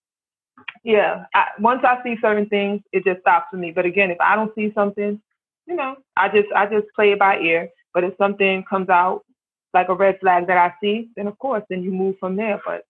[0.84, 3.72] yeah, I, once I see certain things, it just stops for me.
[3.72, 5.20] But again, if I don't see something,
[5.66, 7.70] you know, I just I just play it by ear.
[7.92, 9.24] But if something comes out
[9.74, 12.60] like a red flag that I see, then of course, then you move from there.
[12.64, 12.84] But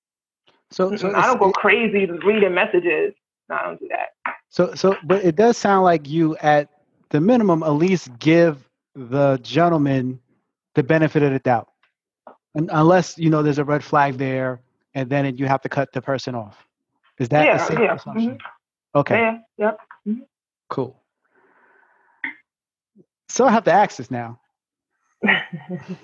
[0.70, 3.14] so, so I don't go crazy reading messages.
[3.48, 4.34] No, I don't do that.
[4.50, 6.68] So, so, but it does sound like you, at
[7.10, 10.20] the minimum, at least give the gentleman
[10.76, 11.68] the benefit of the doubt,
[12.54, 14.60] and unless you know there's a red flag there,
[14.94, 16.64] and then you have to cut the person off.
[17.18, 17.94] Is that yeah, the same yeah.
[17.94, 18.30] assumption?
[18.32, 18.98] Mm-hmm.
[18.98, 19.18] Okay.
[19.18, 19.38] Yeah.
[19.58, 19.78] Yep.
[20.06, 20.22] Mm-hmm.
[20.68, 21.02] Cool.
[23.28, 24.38] So I have to ask this now.
[25.26, 25.96] I'm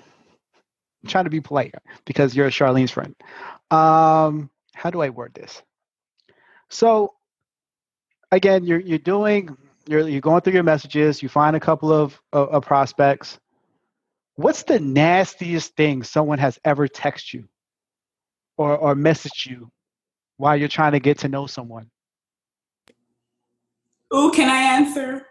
[1.07, 3.15] trying to be polite because you're Charlene's friend.
[3.71, 5.61] Um, how do I word this?
[6.69, 7.13] So
[8.31, 9.55] again, you're you're doing
[9.87, 11.21] you're you're going through your messages.
[11.21, 13.39] You find a couple of, of, of prospects.
[14.35, 17.43] What's the nastiest thing someone has ever texted you
[18.57, 19.71] or or messaged you
[20.37, 21.89] while you're trying to get to know someone?
[24.15, 25.27] Ooh, can I answer?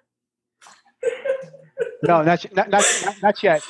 [2.04, 2.84] no, not, not, not,
[3.22, 3.62] not, yet.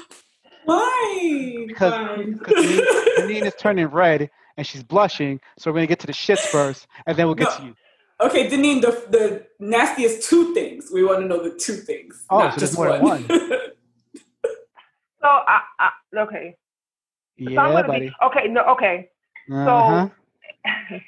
[0.64, 1.64] Why?
[1.66, 2.24] Because Why?
[2.24, 5.40] because Denine, Denine is turning red and she's blushing.
[5.58, 7.56] So we're gonna get to the shits first, and then we'll get No.
[7.56, 7.74] to you.
[8.20, 10.90] Okay, Denine, the the nastiest two things.
[10.92, 12.24] We want to know the two things.
[12.28, 13.28] Oh, not so just more than one.
[15.22, 15.90] So I, I
[16.22, 16.54] okay.
[17.54, 18.06] So I'm Yeah, gonna buddy.
[18.06, 18.48] be okay.
[18.48, 19.08] No, okay.
[19.50, 20.08] Uh-huh.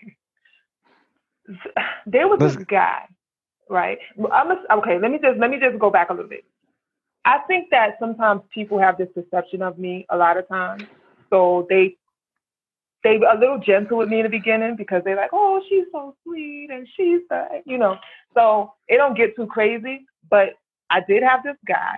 [2.07, 3.07] there was Let's- this guy,
[3.69, 3.99] right?
[4.33, 4.99] I'm a, okay.
[4.99, 6.45] Let me just let me just go back a little bit.
[7.25, 10.85] I think that sometimes people have this perception of me a lot of times,
[11.31, 11.97] so they
[13.05, 15.85] they were a little gentle with me in the beginning because they're like, oh, she's
[15.93, 17.97] so sweet and she's the, you know.
[18.35, 20.07] So it don't get too crazy.
[20.31, 20.51] But
[20.91, 21.97] I did have this guy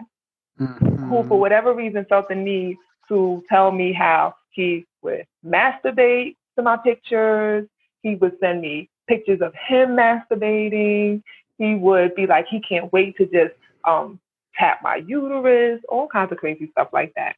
[0.58, 1.28] who, Mhm.
[1.28, 2.76] for whatever reason, felt the need
[3.08, 7.68] to tell me how he would masturbate to my pictures.
[8.02, 11.22] He would send me pictures of him masturbating.
[11.58, 13.54] He would be like, he can't wait to just
[13.84, 14.18] um,
[14.58, 17.36] tap my uterus, all kinds of crazy stuff like that.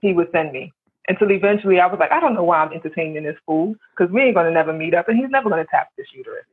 [0.00, 0.72] He would send me
[1.08, 4.22] until eventually I was like, I don't know why I'm entertaining this fool because we
[4.22, 6.44] ain't gonna never meet up and he's never gonna tap this uterus.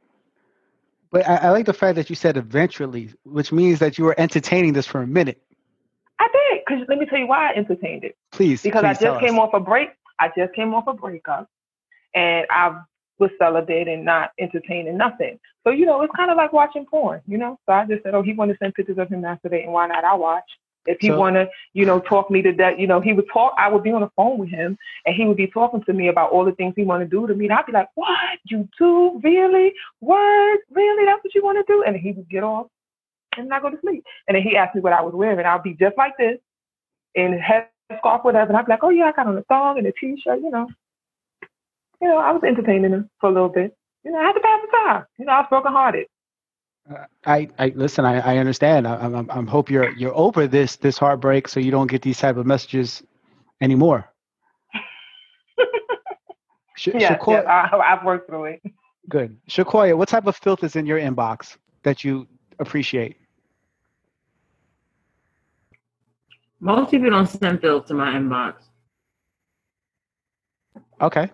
[1.11, 4.15] But I, I like the fact that you said eventually, which means that you were
[4.19, 5.41] entertaining this for a minute.
[6.19, 8.15] I did because let me tell you why I entertained it.
[8.31, 9.41] Please, because I please tell just came us.
[9.47, 9.89] off a break.
[10.19, 11.47] I just came off a breakup,
[12.15, 12.79] and I
[13.19, 15.39] was celibate and not entertaining nothing.
[15.63, 17.59] So you know, it's kind of like watching porn, you know.
[17.65, 19.67] So I just said, oh, he want to send pictures of him masturbating.
[19.69, 20.03] Why not?
[20.03, 20.43] I watch.
[20.87, 23.27] If he So- want to, you know, talk me to death, you know, he would
[23.31, 23.53] talk.
[23.57, 26.07] I would be on the phone with him, and he would be talking to me
[26.07, 27.45] about all the things he want to do to me.
[27.45, 28.39] And I'd be like, what?
[28.45, 29.73] You do really?
[29.99, 30.59] What?
[30.71, 31.05] Really?
[31.05, 31.83] That's what you want to do?
[31.83, 32.67] And he would get off,
[33.37, 34.03] and I go to sleep.
[34.27, 35.45] And then he asked me what I was wearing.
[35.45, 36.37] I'll be just like this,
[37.15, 38.49] in headscarf, whatever.
[38.49, 40.51] And I'd be like, oh yeah, I got on a thong and a t-shirt, you
[40.51, 40.67] know.
[42.01, 43.75] You know, I was entertaining him for a little bit.
[44.03, 45.05] You know, I had to pass the time.
[45.17, 46.05] You know, I was brokenhearted.
[46.89, 48.05] Uh, I, I listen.
[48.05, 48.87] I, I understand.
[48.87, 52.17] I, I'm, I'm, hope you're you're over this this heartbreak, so you don't get these
[52.19, 53.03] type of messages
[53.61, 54.09] anymore.
[56.77, 58.61] Sh- Yes, Shaqouya- yes, I, I've worked through it.
[59.09, 59.35] good.
[59.49, 62.27] Shaqouya, what type of filth is in your inbox that you
[62.59, 63.17] appreciate?
[66.59, 68.55] Most people don't send filth to my inbox.
[70.99, 71.29] Okay,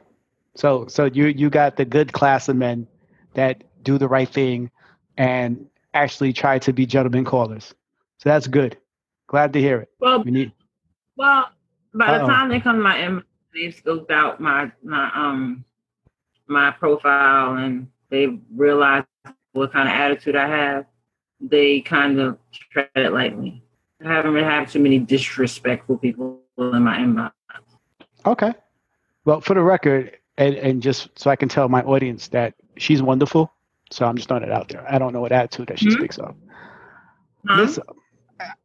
[0.56, 2.86] so so you you got the good class of men
[3.34, 4.70] that do the right thing
[5.18, 7.74] and actually try to be gentlemen callers.
[8.18, 8.78] So that's good.
[9.28, 9.90] Glad to hear it.
[10.00, 10.52] Well, We need.
[11.16, 11.50] well,
[11.94, 12.20] by Uh-oh.
[12.20, 15.64] the time they come to my inbox, they've scoped out my my um
[16.48, 19.06] my profile and they realize
[19.54, 20.86] what kind of attitude I have.
[21.40, 22.38] They kind of
[22.72, 23.63] tread it lightly.
[24.04, 27.32] I haven't really had too many disrespectful people in my inbox.
[28.26, 28.54] Okay.
[29.26, 33.02] Well, for the record, and, and just so I can tell my audience that she's
[33.02, 33.52] wonderful,
[33.92, 34.86] so I'm just throwing it out there.
[34.92, 35.94] I don't know what attitude that she Mhm.
[35.94, 36.36] speaks of.
[37.48, 37.68] Huh?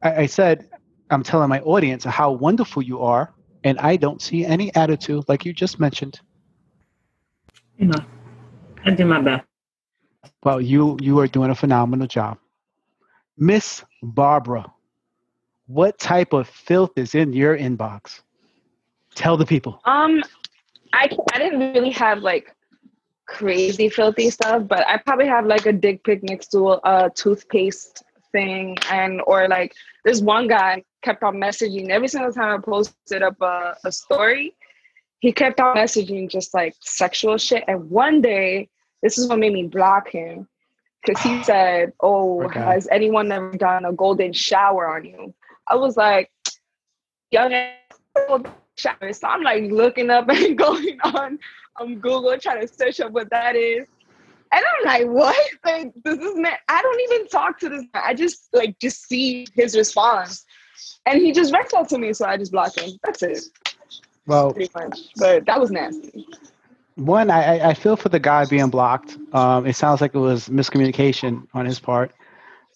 [0.01, 0.67] I, I said,
[1.09, 3.33] I'm telling my audience how wonderful you are,
[3.63, 6.19] and I don't see any attitude like you just mentioned.
[7.77, 7.99] You know,
[8.85, 9.45] I do my best.
[10.43, 12.37] Well, you you are doing a phenomenal job,
[13.37, 14.65] Miss Barbara.
[15.69, 18.21] What type of filth is in your inbox?
[19.13, 19.79] Tell the people.
[19.85, 20.23] Um,
[20.93, 22.55] I I didn't really have like
[23.27, 28.03] crazy filthy stuff, but I probably have like a dick pic next to a toothpaste
[28.31, 33.21] thing, and or like this one guy kept on messaging every single time I posted
[33.21, 34.55] up a, a story.
[35.19, 38.69] He kept on messaging just like sexual shit, and one day
[39.03, 40.47] this is what made me block him
[41.05, 42.59] because he said, "Oh, Okay.
[42.59, 45.31] has anyone ever done a golden shower on you?"
[45.69, 46.31] I was like,
[47.31, 47.73] "Young ass
[48.77, 51.39] shower." So I'm like looking up and going on
[51.79, 53.85] um Google trying to search up what that is.
[54.51, 55.35] And I'm like, what?
[55.65, 56.53] Like, this is man.
[56.69, 58.01] I don't even talk to this guy.
[58.07, 60.45] I just like just see his response.
[61.05, 62.91] And he just reached out to me, so I just blocked him.
[63.03, 63.43] That's it,
[64.25, 64.97] Well, pretty much.
[65.17, 66.25] But that was nasty.
[66.95, 69.17] one, I, I- I feel for the guy being blocked.
[69.33, 72.11] Um, it sounds like it was miscommunication on his part.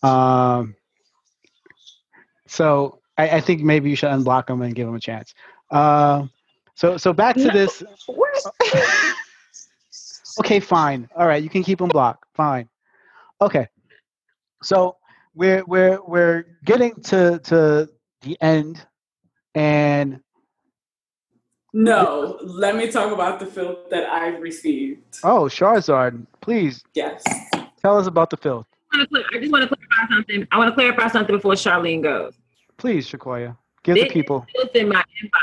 [0.04, 0.76] Um,
[2.54, 5.34] so I, I think maybe you should unblock him and give him a chance.
[5.72, 6.30] Um,
[6.76, 7.54] so so back to No.
[7.54, 7.84] this.
[10.40, 11.08] Okay, fine.
[11.16, 12.26] All right, you can keep him blocked.
[12.34, 12.68] Fine.
[13.40, 13.68] Okay.
[14.64, 14.98] So
[15.36, 17.88] we're we're we're getting to to
[18.22, 18.84] the end,
[19.54, 20.20] and
[21.72, 25.20] No, let me talk about the filth that I've received.
[25.24, 27.22] oh, Charizard, please Yes.
[27.84, 28.66] tell us about the filth.
[28.92, 30.48] I wanna I just want to clarify something.
[30.52, 32.34] I want to clarify something before Charlene goes.
[32.84, 33.56] Please, Shaqouya,
[33.86, 34.46] give the There is people.
[34.54, 35.40] filth in my inbox.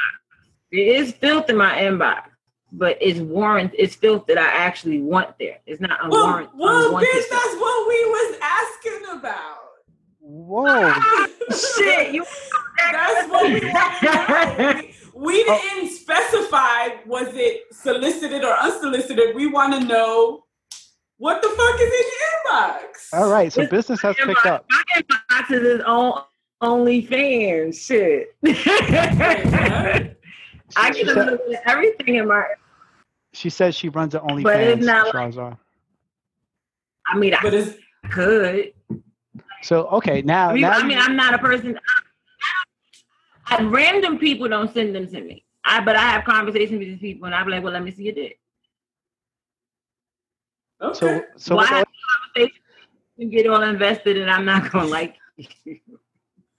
[0.72, 2.24] It is filth in my inbox,
[2.70, 3.72] but it's warrant.
[3.78, 5.56] It's filth that I actually want there.
[5.64, 6.58] It's not Well, unwarranted.
[6.58, 7.30] well unwanted bitch, filth.
[7.30, 9.56] that's what we was asking about.
[10.20, 10.92] Whoa.
[11.78, 12.26] Shit, you.
[12.92, 14.84] That's what we want.
[14.84, 15.60] We- We Oh.
[15.62, 19.34] didn't specify was it solicited or unsolicited.
[19.34, 20.44] We want to know
[21.16, 23.08] what the fuck is in your inbox.
[23.14, 24.66] All right, so This- business has picked up.
[24.70, 26.20] My inbox is his own
[26.62, 27.74] OnlyFans.
[27.74, 28.34] Shit.
[30.76, 32.44] I get a little bit of everything in my.
[33.32, 34.42] She says she runs an OnlyFans.
[34.42, 34.86] But it's OnlyFans.
[34.86, 35.58] not Charizard.
[37.06, 37.76] I mean, But I it's
[38.10, 38.72] could.
[39.62, 41.78] So okay, now I mean, now I mean I'm not a person.
[43.46, 45.44] I, I, random people don't send them to me.
[45.64, 48.04] I but I have conversations with these people, and I'm like, well, let me see
[48.04, 48.38] your dick.
[50.80, 50.98] okay.
[50.98, 51.86] so so Why with- have
[52.34, 52.64] conversations
[53.18, 55.16] and get all invested, and I'm not gonna like.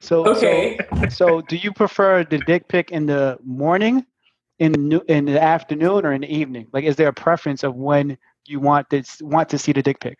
[0.01, 0.07] you?
[0.07, 0.77] so okay.
[1.09, 4.05] so, so do you prefer the dick pic in the morning,
[4.59, 6.67] in the nu- in the afternoon, or in the evening?
[6.73, 9.99] Like, is there a preference of when you want this want to see the dick
[9.99, 10.17] pic?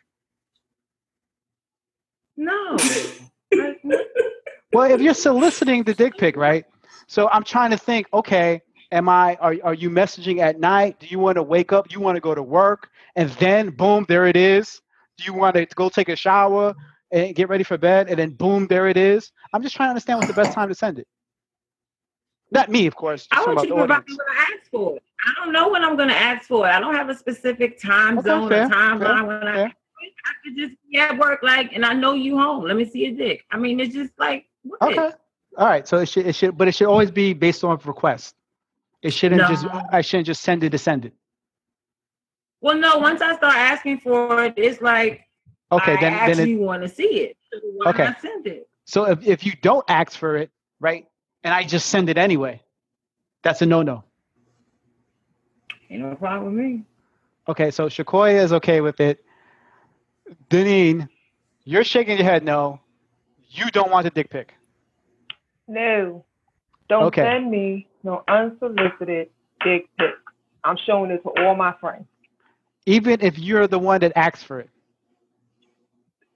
[2.38, 2.78] No.
[4.74, 6.64] Well, if you're soliciting the dick pic, right?
[7.08, 8.08] So I'm trying to think.
[8.14, 8.62] Okay,
[8.92, 9.36] am I?
[9.42, 11.00] Are are you messaging at night?
[11.00, 11.92] Do you want to wake up?
[11.92, 14.82] You want to go to work, and then boom, there it is.
[15.18, 16.74] Do you want to go take a shower
[17.12, 19.32] and get ready for bed, and then boom, there it is?
[19.54, 21.08] I'm just trying to understand what's the best time to send it.
[22.52, 23.28] Not me, of course.
[23.32, 25.04] I want you to provide when I ask for it.
[25.26, 26.72] I don't know when I'm gonna ask for it.
[26.72, 29.54] I don't have a specific time Okay, zone fair, or time fair, line when I.
[29.54, 29.74] fair.
[30.26, 32.64] I could just be at work, like, and I know you home.
[32.64, 33.46] Let me see your dick.
[33.52, 34.82] I mean, it's just like, what?
[34.82, 35.12] Okay.
[35.58, 35.88] All right.
[35.88, 38.36] So it should it should, but it should always be based on request.
[39.02, 39.66] It shouldn't just.
[39.92, 41.14] I shouldn't just send it to send it.
[42.62, 42.98] Well, no.
[42.98, 45.28] Once I start asking for it, it's like
[45.72, 45.96] Okay.
[45.98, 47.38] I then then it, want to see it.
[47.52, 48.04] So why Okay.
[48.06, 48.68] not send it?
[48.92, 51.08] So if, if you don't ask for it, right,
[51.46, 52.62] and I just send it anyway,
[53.42, 54.04] that's a no no.
[55.90, 56.84] Ain't no problem with me.
[57.48, 59.24] Okay, so Shaqouya is okay with it.
[60.50, 61.08] Denine,
[61.64, 62.82] you're shaking your head no.
[63.52, 64.56] You don't want a dick pic.
[65.70, 66.26] No.
[66.90, 67.22] Don't Okay.
[67.22, 69.30] send me no unsolicited
[69.64, 70.18] dick pics.
[70.66, 72.04] I'm showing it to all my friends.
[72.86, 74.70] Even if you're the one that asks for it.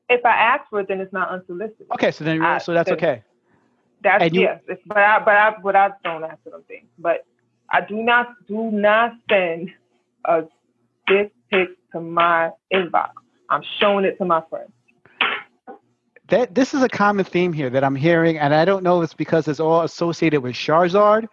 [0.09, 1.87] If I ask for it, then it's not unsolicited.
[1.93, 3.23] Okay, so then I- so that's then- okay.
[4.01, 4.61] That's you- yes.
[4.67, 6.87] It's, but I but I but I don't ask for them things.
[6.99, 7.25] But
[7.71, 9.71] I do not do not send
[10.25, 10.43] a
[11.07, 13.11] dick pic to my inbox.
[13.49, 14.71] I'm showing it to my friends.
[16.27, 19.05] That this is a common theme here that I'm hearing, and I don't know if
[19.05, 21.27] it's because it's all associated with Charizard,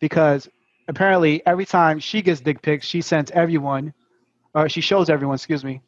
[0.00, 0.48] because
[0.86, 3.94] apparently every time she gets dick pics, she sends everyone,
[4.54, 5.80] or she shows everyone, excuse me.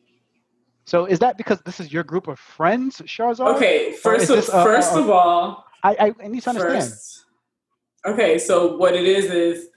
[0.90, 3.54] So is that because this is your group of friends, Charizard?
[3.54, 3.92] Okay.
[3.92, 6.82] First of, a- first a- of all, I, I, need to understand.
[6.82, 7.26] First.
[8.04, 9.68] Okay, so what it is is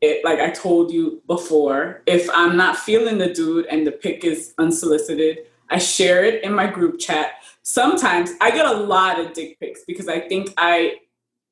[0.00, 4.24] it like I told you before, if I'm not feeling the dude and the pic
[4.24, 5.38] is unsolicited,
[5.68, 7.34] I share it in my group chat.
[7.62, 10.96] Sometimes I get a lot of dick pics because I think I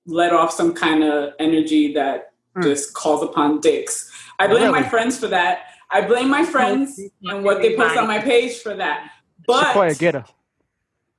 [0.06, 2.62] let off some kind of energy that Hmm.
[2.62, 4.10] just calls upon dicks.
[4.40, 5.66] I blame my friends for that.
[5.90, 9.10] I blame my friends and what they post on my page for that.
[9.46, 10.24] But Shaqouya, get her.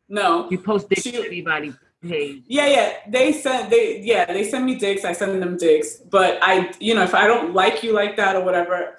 [0.08, 1.74] no, You post dick She- to everybody
[2.08, 2.44] page.
[2.48, 2.94] yeah, yeah.
[3.08, 5.96] They send they yeah, they send me dicks, I send them dicks.
[5.98, 8.96] But I you know, if I don't like you like that or whatever,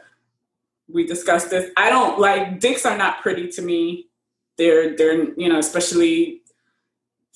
[0.92, 1.70] we discussed this.
[1.76, 4.08] I don't like dicks are not pretty to me.
[4.58, 6.39] They're they're you know, especially if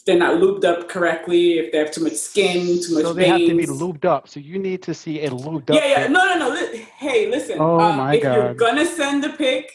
[0.07, 3.27] they're not lubed up correctly, if they have too much skin, too much So they
[3.29, 3.81] have to be veins.
[3.81, 4.29] lubed up.
[4.29, 5.77] So you need to see a lubed up.
[5.77, 6.03] Yeah, yeah.
[6.05, 6.11] pic.
[6.11, 6.49] No, no, no.
[6.51, 7.59] Li- Hey, listen.
[7.61, 9.73] Oh um, my if you're gonna send a pic,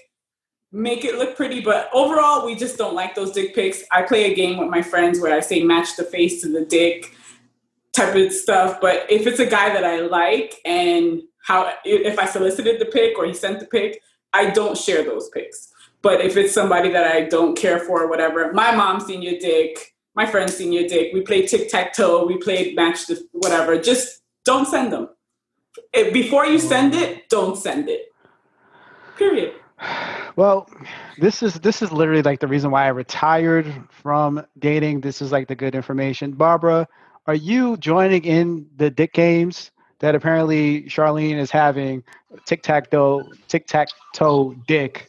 [0.71, 1.61] make it look pretty.
[1.61, 3.84] But overall, we just don't like those dick pics.
[3.91, 6.63] I play a game with my friends where I say match the face to the
[6.65, 7.11] dick
[7.93, 8.80] type of stuff.
[8.80, 13.17] But if it's a guy that I like and how if I solicited the pic
[13.17, 14.01] or he sent the pic,
[14.34, 15.73] I don't share those pics.
[16.01, 19.38] But if it's somebody that I don't care for or whatever, my mom's seen your
[19.39, 21.13] dick, my friend's senior dick.
[21.13, 23.80] We played tic tac toe, we played match the whatever.
[23.80, 25.07] Just don't send them.
[25.93, 28.01] Before you send it, don't send it.
[29.17, 29.53] Period.
[30.36, 30.70] Well,
[31.17, 35.01] this is this is literally like the reason why I retired from dating.
[35.01, 36.32] This is like the good information.
[36.32, 36.86] Barbara,
[37.26, 42.03] are you joining in the dick games that apparently Charlene is having
[42.45, 45.09] tic tac toe tic tac toe dick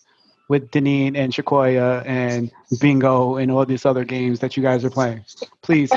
[0.51, 4.91] with Denine and Shaqouya and Bingo and all these other games that you guys are
[4.91, 5.25] playing?
[5.63, 5.93] Please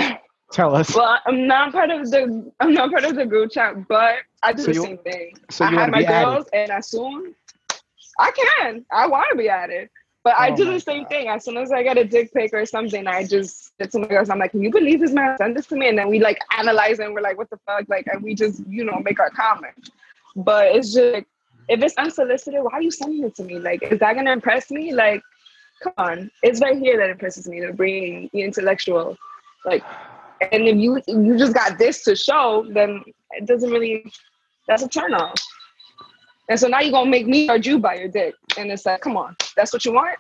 [0.52, 0.96] tell us.
[0.96, 4.54] Well, I'm not part of the I'm not part of the group chat, but I
[4.54, 5.36] do So the same thing.
[5.50, 6.28] so I have my be added?
[6.30, 7.36] girls, and as soon
[8.20, 9.90] I can, I want to be added.
[10.24, 11.10] But I Oh do the same God.
[11.10, 11.28] thing.
[11.30, 14.30] As soon as I get a dick pic or something, I just it's my girls.
[14.30, 15.90] I'm like, can you believe this man sent this to me?
[15.90, 17.90] And then we like analyze it and we're like, what the fuck?
[17.90, 19.90] Like, and we just you know make our comment.
[20.36, 21.28] But it's just like,
[21.70, 23.60] if it's unsolicited, why are you sending it to me?
[23.60, 24.94] Like, is that gonna impress me?
[24.94, 25.22] Like,
[25.82, 27.62] come on, it's right here that impresses me.
[27.62, 29.18] The brain, the intellectual,
[29.66, 29.84] like,
[30.52, 34.06] and if you you just got this to show, then it doesn't really.
[34.68, 35.36] That's a turn off.
[36.50, 39.02] And so now you're gonna make me judge you by your dick, and it's like,
[39.02, 40.18] come on, that's what you want.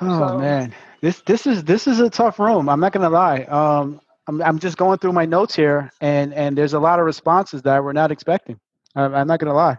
[0.00, 2.68] Oh So- man, this this is this is a tough room.
[2.68, 3.42] I'm not gonna lie.
[3.44, 7.06] Um, I'm I'm just going through my notes here, and and there's a lot of
[7.06, 8.58] responses that we're not expecting.
[8.94, 9.78] I'm, I'm not gonna lie.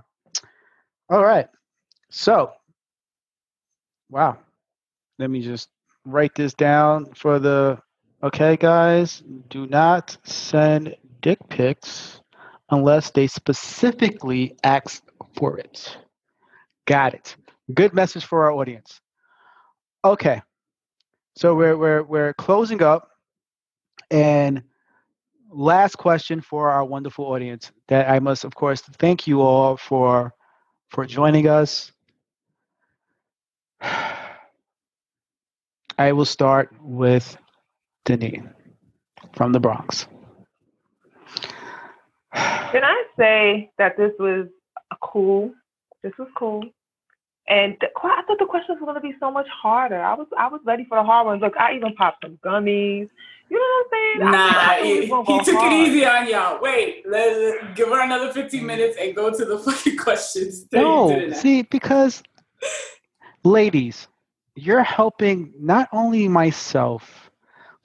[1.09, 1.47] All right,
[2.09, 2.51] so
[4.09, 4.37] wow,
[5.17, 5.69] let me just
[6.05, 7.79] write this down for the.
[8.21, 12.19] Okay, guys, do not send dick pics
[12.69, 15.01] unless they specifically ask
[15.37, 15.97] for it.
[16.85, 17.35] Got it.
[17.73, 18.99] Good message for our audience.
[20.03, 20.41] Okay.
[21.35, 23.09] So we're we're we're closing up
[24.11, 24.63] and
[25.49, 30.33] last question for our wonderful audience that I must of course thank you all for
[30.89, 31.91] for joining us.
[35.97, 37.37] I will start with
[38.05, 38.53] Denine
[39.33, 40.07] from the Bronx.
[42.33, 44.47] Can I say that this was
[45.01, 45.53] cool?
[46.03, 46.63] This was cool.
[47.47, 49.99] And the, I thought the questions were going to be so much harder.
[50.01, 51.41] I was I was ready for the hard ones.
[51.41, 53.09] Look, I even popped some gummies.
[53.49, 54.31] You know what I'm saying?
[54.31, 55.73] Nah, I he, we was gonna he took hard.
[55.73, 56.61] it easy on y'all.
[56.61, 60.65] Wait, let, let- give her another 15 minutes and go to the fucking questions.
[60.71, 62.21] No, see, because
[63.43, 64.07] ladies,
[64.55, 67.29] you're helping not only myself,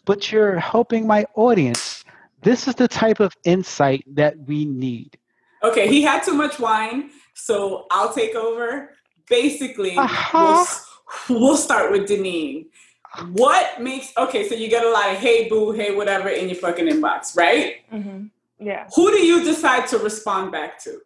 [0.04, 2.04] but you're helping my audience.
[2.42, 5.16] This is the type of insight that we need.
[5.62, 8.90] Okay, he had too much wine, so I'll take over.
[9.30, 10.66] Basically, Uh-huh.
[11.30, 12.66] we'll, we'll start with Denine.
[13.32, 14.48] What makes okay?
[14.48, 17.76] So you get a lot of hey boo, hey whatever in your fucking inbox, right?
[17.90, 18.26] hmm
[18.58, 18.88] Yeah.
[18.94, 21.00] Who do you decide to respond back to?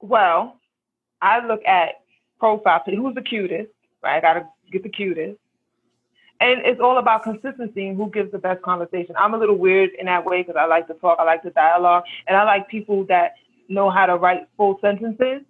[0.00, 0.60] Well,
[1.22, 2.02] I look at
[2.38, 2.82] profile.
[2.86, 3.70] Who's the cutest?
[4.02, 4.16] Right.
[4.16, 5.38] I gotta get the cutest.
[6.40, 9.14] And it's all about consistency and who gives the best conversation.
[9.16, 11.50] I'm a little weird in that way because I like to talk, I like to
[11.50, 13.34] dialogue, and I like people that
[13.68, 15.42] know how to write full sentences.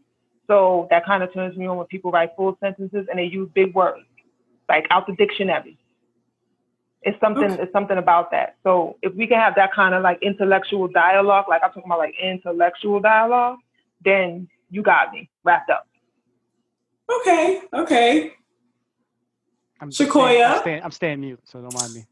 [0.47, 3.49] So that kind of turns me on when people write full sentences and they use
[3.55, 4.05] big words,
[4.69, 5.79] like out the dictionary.
[7.03, 7.45] It's something.
[7.45, 7.63] Okay.
[7.63, 8.57] It's something about that.
[8.63, 11.99] So if we can have that kind of like intellectual dialogue, like I'm talking about
[11.99, 13.59] like intellectual dialogue,
[14.05, 15.87] then you got me wrapped up.
[17.21, 18.33] Okay, okay.
[19.81, 20.51] I'm Shaqouya?
[20.51, 22.07] I'm staying, I'm staying mute, so don't mind me.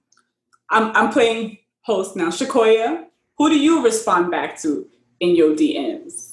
[0.68, 2.28] I'm I'm playing host now.
[2.28, 3.06] Shaqouya,
[3.38, 4.86] who do you respond back to
[5.20, 6.31] in your DMs?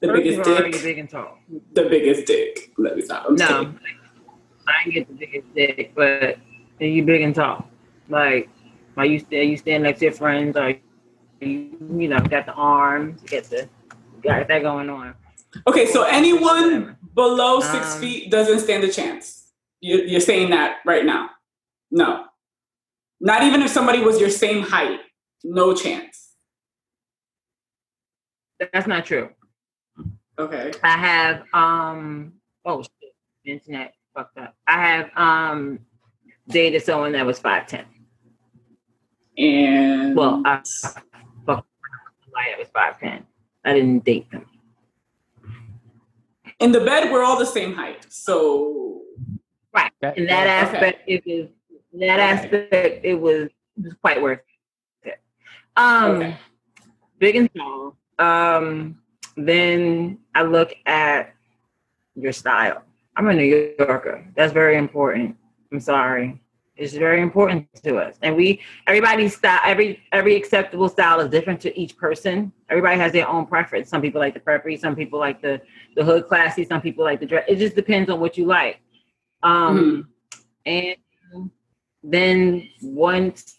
[0.00, 0.82] The First biggest dick.
[0.82, 1.38] big and tall.
[1.72, 2.72] The biggest dick.
[2.78, 3.26] Let me stop.
[3.28, 3.78] I'm No, kidding.
[4.68, 6.38] I get the biggest dick, but
[6.80, 7.68] are you big and tall.
[8.08, 8.48] Like,
[8.96, 10.56] are you stand you stand next to your friends?
[10.56, 10.70] Or
[11.40, 13.68] you you know got the arms, you got the
[14.22, 15.14] got that going on.
[15.66, 19.50] Okay, so anyone below six Um, feet doesn't stand a chance.
[19.80, 21.30] You're, you're saying that right now?
[21.90, 22.24] No.
[23.20, 25.00] Not even if somebody was your same height.
[25.42, 26.34] No chance.
[28.72, 29.30] That's not true.
[30.38, 30.72] Okay.
[30.84, 32.32] I have um
[32.64, 33.14] oh shit,
[33.44, 34.54] internet fucked up.
[34.66, 35.80] I have um
[36.48, 37.84] dated someone that was five ten.
[39.36, 40.66] And Well, I fucked
[41.46, 43.26] somebody that was five ten.
[43.64, 44.46] I didn't date them.
[46.60, 48.06] in the bed, we're all the same height.
[48.08, 49.02] So
[49.72, 49.92] Right.
[50.00, 50.76] That- In that Okay.
[50.76, 51.48] aspect, it was
[51.92, 52.22] in that Okay.
[52.68, 53.44] aspect it was,
[53.76, 54.40] it was quite worth
[55.02, 55.20] it.
[55.76, 56.36] Um Okay.
[57.18, 57.96] big and tall.
[58.18, 59.00] Um
[59.46, 61.34] then I look at
[62.14, 62.82] your style.
[63.16, 64.26] I'm a New Yorker.
[64.34, 65.36] That's very important.
[65.72, 66.40] I'm sorry.
[66.76, 68.16] It's very important to us.
[68.22, 72.52] And we everybody's style every every acceptable style is different to each person.
[72.70, 73.88] Everybody has their own preference.
[73.88, 75.60] Some people like the preppy, some people like the
[75.96, 77.44] the hood classy, some people like the dress.
[77.48, 78.80] It just depends on what you like.
[79.42, 80.08] Um
[80.66, 80.96] and
[82.04, 83.56] then once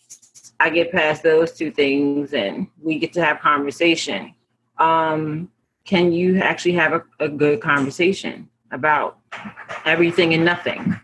[0.60, 4.34] I get past those two things and we get to have conversation,
[4.78, 5.50] um,
[5.90, 9.18] can you actually have a, a good conversation about
[9.86, 11.00] everything and nothing?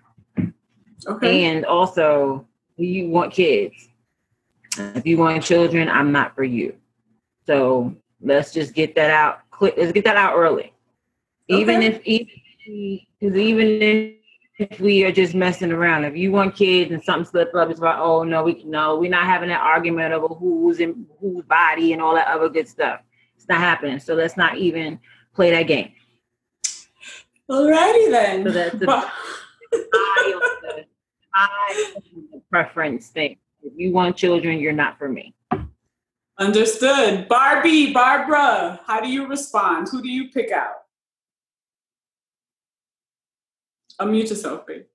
[1.07, 1.45] okay.
[1.45, 2.45] And also,
[2.77, 3.89] do you want kids?
[4.77, 6.75] If you want children, I'm not for you.
[7.47, 9.39] So let's just get that out.
[9.49, 10.71] Quick, let's get that out early.
[11.47, 12.35] Even if even
[13.19, 14.13] because even if,
[14.59, 17.79] if we are just messing around, if you want kids and something slip up, it's
[17.79, 21.93] like, oh no, we no, we're not having that argument over who's in whose body
[21.93, 22.99] and all that other good stuff.
[23.45, 23.99] It's not happening.
[23.99, 24.99] So let's not even
[25.35, 25.91] play that game.
[27.47, 28.43] Alrighty then.
[28.43, 28.89] So that's the.
[28.89, 30.85] I, the,
[31.35, 31.93] I
[32.31, 33.37] the preference thing.
[33.61, 35.35] If you want children, you're not for me.
[36.39, 37.27] Understood.
[37.27, 39.89] Barbie, Barbara, how do you respond?
[39.91, 40.73] Who do you pick out?
[44.01, 44.85] Unmute yourself, babe.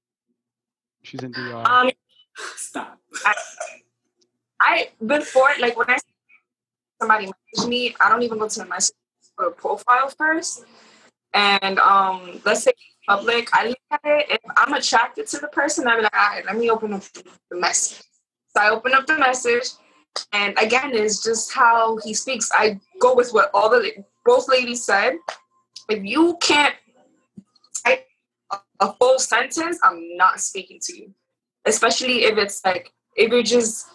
[1.02, 1.64] She's in DR.
[1.64, 1.90] Um,
[2.56, 2.98] Stop.
[3.24, 3.34] I,
[4.60, 5.98] I before like when I
[7.00, 8.96] somebody message me, I don't even go to the message
[9.36, 10.64] for a profile first.
[11.32, 12.72] And um, let's say
[13.08, 14.26] public, I look at it.
[14.30, 17.56] If I'm attracted to the person, I'm like, all right, let me open up the
[17.56, 18.02] message.
[18.54, 19.70] So I open up the message,
[20.32, 22.50] and again, it's just how he speaks.
[22.52, 25.14] I go with what all the both ladies said.
[25.88, 26.74] If you can't
[27.86, 28.06] type
[28.80, 31.14] a full sentence, I'm not speaking to you.
[31.64, 33.86] Especially if it's like if you're just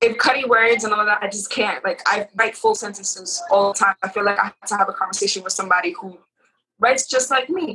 [0.00, 1.84] if cutty words and all that, I just can't.
[1.84, 3.94] Like I write full sentences all the time.
[4.02, 6.18] I feel like I have to have a conversation with somebody who
[6.78, 7.74] writes just like me.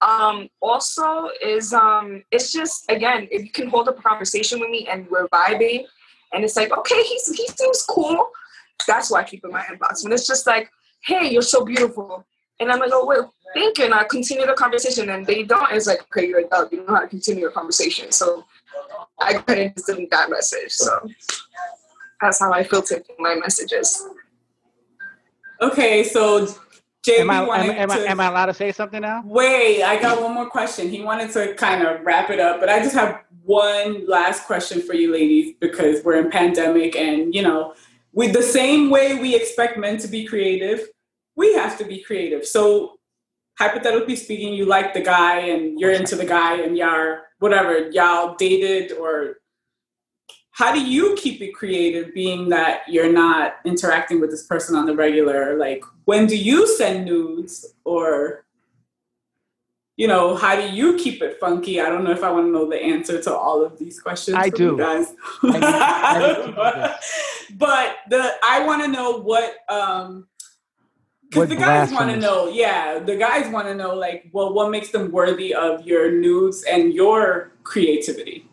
[0.00, 4.70] Um, also is um, it's just again, if you can hold up a conversation with
[4.70, 5.84] me and we're vibing,
[6.32, 8.30] and it's like, okay, he's he seems cool.
[8.86, 10.04] That's why I keep in my inbox.
[10.04, 10.70] When it's just like,
[11.04, 12.24] hey, you're so beautiful.
[12.60, 13.20] And I'm like, oh, wait,
[13.54, 13.84] thank you.
[13.84, 15.10] And I continue the conversation.
[15.10, 15.70] And they don't.
[15.72, 16.72] It's like, okay, you're a dog.
[16.72, 18.10] You know how to continue your conversation.
[18.10, 18.44] So
[19.20, 20.72] I couldn't delete that message.
[20.72, 21.08] So
[22.20, 24.06] that's how I filter my messages.
[25.60, 26.46] Okay, so
[27.06, 29.22] JB am, I, am, wanted am, I, to- am I allowed to say something now?
[29.24, 30.88] Wait, I got one more question.
[30.88, 34.82] He wanted to kind of wrap it up, but I just have one last question
[34.82, 37.74] for you ladies because we're in pandemic and, you know,
[38.12, 40.88] with the same way we expect men to be creative,
[41.36, 42.46] we have to be creative.
[42.46, 42.98] So,
[43.58, 48.34] hypothetically speaking, you like the guy and you're into the guy and y'all, whatever, y'all
[48.36, 49.36] dated or
[50.50, 54.86] how do you keep it creative being that you're not interacting with this person on
[54.86, 55.56] the regular?
[55.56, 58.44] Like, when do you send nudes or
[59.96, 61.80] you know, how do you keep it funky?
[61.80, 64.36] I don't know if I want to know the answer to all of these questions.
[64.36, 64.78] I do.
[64.78, 65.12] guys.
[65.42, 70.27] I I need to keep it but the I want to know what um
[71.30, 74.70] because the guys want to know, yeah, the guys want to know like, well, what
[74.70, 78.48] makes them worthy of your nudes and your creativity?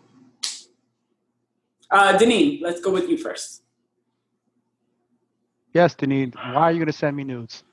[1.90, 3.62] Uh, Denine, let's go with you first.
[5.74, 6.36] Yes, Denine.
[6.36, 7.64] Why are you going to send me nudes?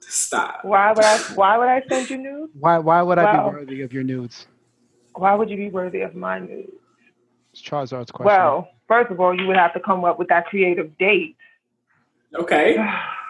[0.00, 0.60] Stop.
[0.64, 1.18] Why would I?
[1.34, 2.52] Why would I send you nudes?
[2.58, 3.48] Why, why would I Wow.
[3.50, 4.46] be worthy of your nudes?
[5.14, 6.72] Why would you be worthy of my nudes?
[7.52, 8.26] It's Charizard's question.
[8.26, 11.36] Well, first of all, you would have to come up with that creative date.
[12.34, 12.76] Okay.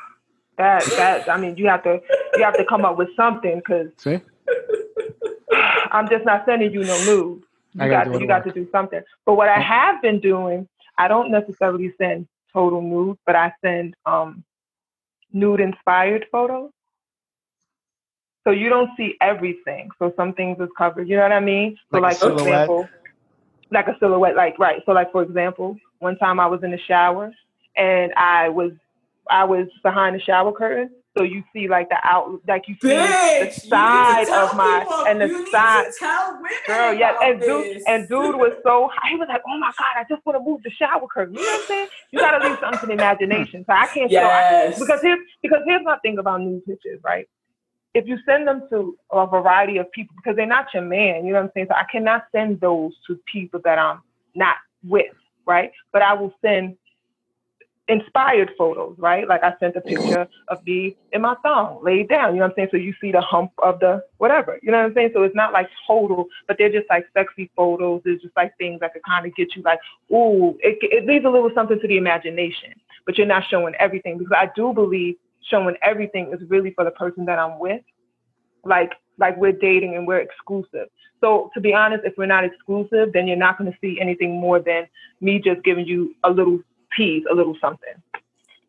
[0.56, 2.00] That that I mean, you have to
[2.34, 3.88] you have to come up with something because?
[5.92, 7.44] I'm just not sending you no nudes.
[7.78, 9.00] I You got to, you got to do something.
[9.26, 13.94] But what I have been doing, I don't necessarily send total nude, but I send
[14.06, 14.44] um
[15.32, 16.70] nude inspired photos.
[18.44, 19.88] So you don't see everything.
[19.98, 21.08] So some things is covered.
[21.08, 21.76] You know what I mean?
[21.90, 22.88] So Like like, for example,
[23.70, 24.82] like a silhouette, like right.
[24.86, 27.32] So like for example, one time I was in the shower
[27.76, 28.72] and I was
[29.30, 30.90] I was behind the shower curtain.
[31.16, 34.30] So you see like the out like you see Bitch, the side you need to
[34.32, 37.76] tell of my people- and the you side to tell women Girl, yeah, and dude,
[37.76, 37.84] this.
[37.86, 40.62] and dude was so he was like, "Oh my god, I just want to move
[40.64, 41.88] the shower curtain." You know what I'm saying?
[42.10, 43.64] You gotta leave something to the imagination.
[43.64, 47.00] So I can't show I, yes because here's because here's my thing about nude pictures,
[47.04, 47.28] right?
[47.94, 51.32] If you send them to a variety of people, because they're not your man, you
[51.32, 51.66] know what I'm saying?
[51.70, 54.00] So I cannot send those to people that I'm
[54.34, 55.14] not with,
[55.46, 55.70] right?
[55.92, 56.76] But I will send
[57.88, 59.28] inspired photos, right?
[59.28, 62.52] Like I sent a picture of me in my thong laid down, you know what
[62.52, 62.68] I'm saying?
[62.70, 65.10] So you see the hump of the whatever, you know what I'm saying?
[65.12, 68.00] So it's not like total, but they're just like sexy photos.
[68.06, 69.80] It's just like things that could kind of get you like,
[70.10, 72.72] ooh, it, it leaves a little something to the imagination,
[73.04, 76.90] but you're not showing everything because I do believe showing everything is really for the
[76.90, 77.82] person that I'm with.
[78.64, 80.88] Like, like we're dating and we're exclusive.
[81.20, 84.40] So to be honest, if we're not exclusive, then you're not going to see anything
[84.40, 84.86] more than
[85.20, 86.60] me just giving you a little
[86.96, 87.94] piece, a little something.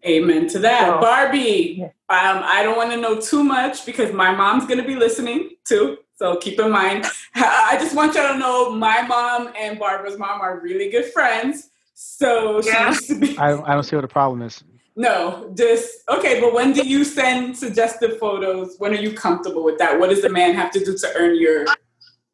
[0.06, 0.88] Amen to that.
[0.88, 1.86] So- Barbie, Yeah.
[2.10, 5.52] um, I don't want to know too much because my mom's going to be listening
[5.66, 5.98] too.
[6.18, 7.06] So keep in mind,
[7.36, 11.70] I just want y'all to know my mom and Barbara's mom are really good friends.
[11.96, 12.90] So she Yeah.
[12.90, 13.38] used to be.
[13.38, 14.64] I, don't- I don't see what the problem is.
[14.98, 16.40] No, just okay.
[16.40, 18.76] But when do you send suggestive photos?
[18.78, 20.00] When are you comfortable with that?
[20.00, 21.66] What does the man have to do to earn your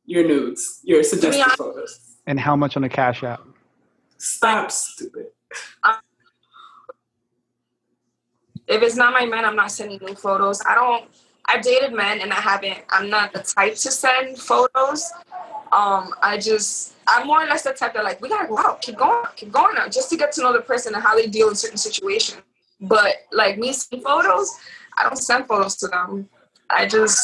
[0.05, 2.17] your nudes, your suggestive photos?
[2.27, 3.41] And how much on the cash app?
[4.19, 5.27] Stop, stupid.
[8.68, 10.62] If it's not my man, I'm not sending new photos.
[10.66, 11.10] I don't.
[11.47, 12.80] I've dated men and I haven't.
[12.89, 15.12] I'm not the type to send photos.
[15.72, 16.93] Um, I just.
[17.08, 19.52] I'm more or less the type that like we gotta go out, keep going, keep
[19.52, 21.78] going out, just to get to know the person and how they deal in certain
[21.78, 22.41] situations.
[22.80, 24.58] But like me sending photos,
[24.97, 26.30] I don't send photos to them.
[26.70, 27.20] I just.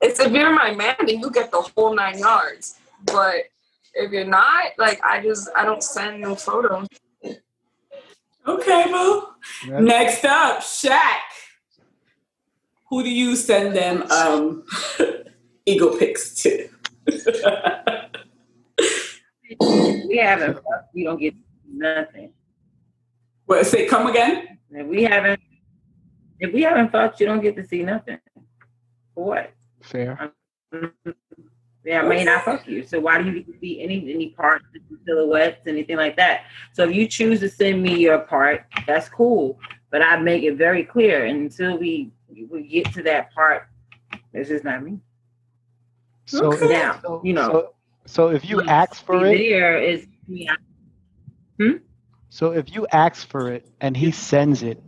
[0.00, 2.78] It's if you're my man, then you get the whole nine yards.
[3.06, 3.51] But
[3.94, 6.86] if you're not, like I just I don't send no photos.
[8.46, 9.28] Okay, boo.
[9.68, 9.80] Yeah.
[9.80, 11.20] Next up, Shaq.
[12.90, 14.64] Who do you send them um
[15.66, 16.68] ego pics too.
[20.06, 21.34] we haven't fucked, you don't get
[21.66, 22.32] nothing.
[23.46, 24.58] What say come again?
[24.70, 25.40] If we haven't
[26.40, 28.18] if we haven't fucked, you don't get to see nothing.
[29.14, 29.52] For what?
[29.82, 30.32] Fair.
[30.72, 30.90] Yeah,
[31.90, 32.84] I may not fuck you.
[32.84, 34.64] So why do you get to see any any parts,
[35.04, 36.42] silhouettes, anything like that?
[36.72, 39.58] So if you choose to send me your part, that's cool.
[39.90, 42.12] But I make it very clear until we
[42.50, 43.68] we get to that part,
[44.32, 45.00] this is not me.
[46.26, 46.68] So, Okay.
[46.68, 47.74] Now, so- you know, so,
[48.06, 50.48] so if you ask for it, there is me.
[51.60, 51.78] Hmm?
[52.30, 54.82] so if you ask for it and he sends it,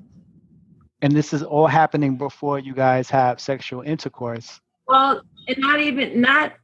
[1.03, 6.21] and this is all happening before you guys have sexual intercourse, Well, and not even
[6.21, 6.55] not.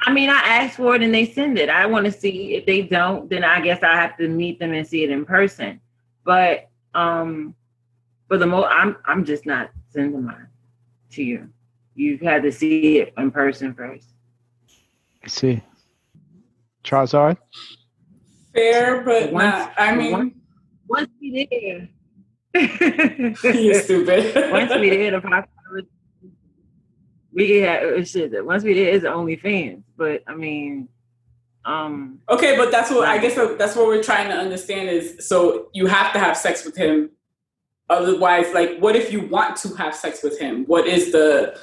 [0.00, 1.68] I mean, I ask for it and they send it.
[1.68, 4.72] I want to see if they don't, then I guess I have to meet them
[4.72, 5.80] and see it in person.
[6.24, 7.54] But um,
[8.28, 10.48] for the most, I'm I'm just not sending mine
[11.12, 11.48] to you.
[11.94, 14.08] You've had to see it in person first.
[15.24, 15.62] I see.
[16.84, 17.38] Charizard?
[18.54, 19.72] Fair, but Once- not.
[19.76, 20.34] I mean, once-
[20.88, 21.88] Once we there,
[23.54, 24.34] you're stupid.
[24.52, 25.50] once we there, the possibility
[27.36, 28.44] we yeah, shit.
[28.44, 29.82] Once we there, it's only OnlyFans.
[29.96, 30.88] But I mean,
[31.66, 35.68] um, Okay, but that's what I guess that's what we're trying to understand is so
[35.74, 37.10] you have to have sex with him.
[37.90, 40.64] Otherwise, like, what if you want to have sex with him?
[40.64, 41.56] What is the,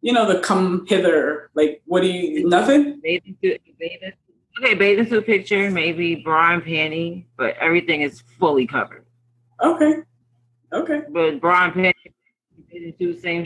[0.00, 1.50] you know, the come hither?
[1.54, 2.48] Like, what do you?
[2.48, 3.00] Nothing.
[3.02, 4.12] bathing suit, bathing,
[4.62, 9.04] okay, bathing suit picture, maybe bra and panty, but everything is fully covered.
[9.60, 9.96] Okay.
[10.72, 11.02] Okay.
[11.10, 12.12] But bra and panty,
[12.70, 13.44] bathing suit, same.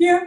[0.00, 0.24] Yeah.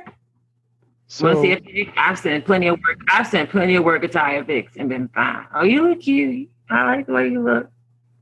[1.07, 1.93] So, Want to see a pic?
[1.97, 3.01] I've sent plenty of work.
[3.09, 5.45] I've sent plenty of work attire pics and been fine.
[5.53, 6.47] Oh, you look cute.
[6.69, 7.69] I like the way you look.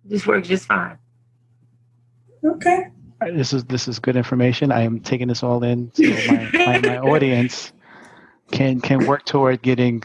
[0.06, 0.98] This works just fine.
[2.44, 2.88] Okay.
[3.34, 4.72] this is this is good information.
[4.72, 7.74] I am taking this all in so my, my, my audience
[8.52, 10.02] can can work toward getting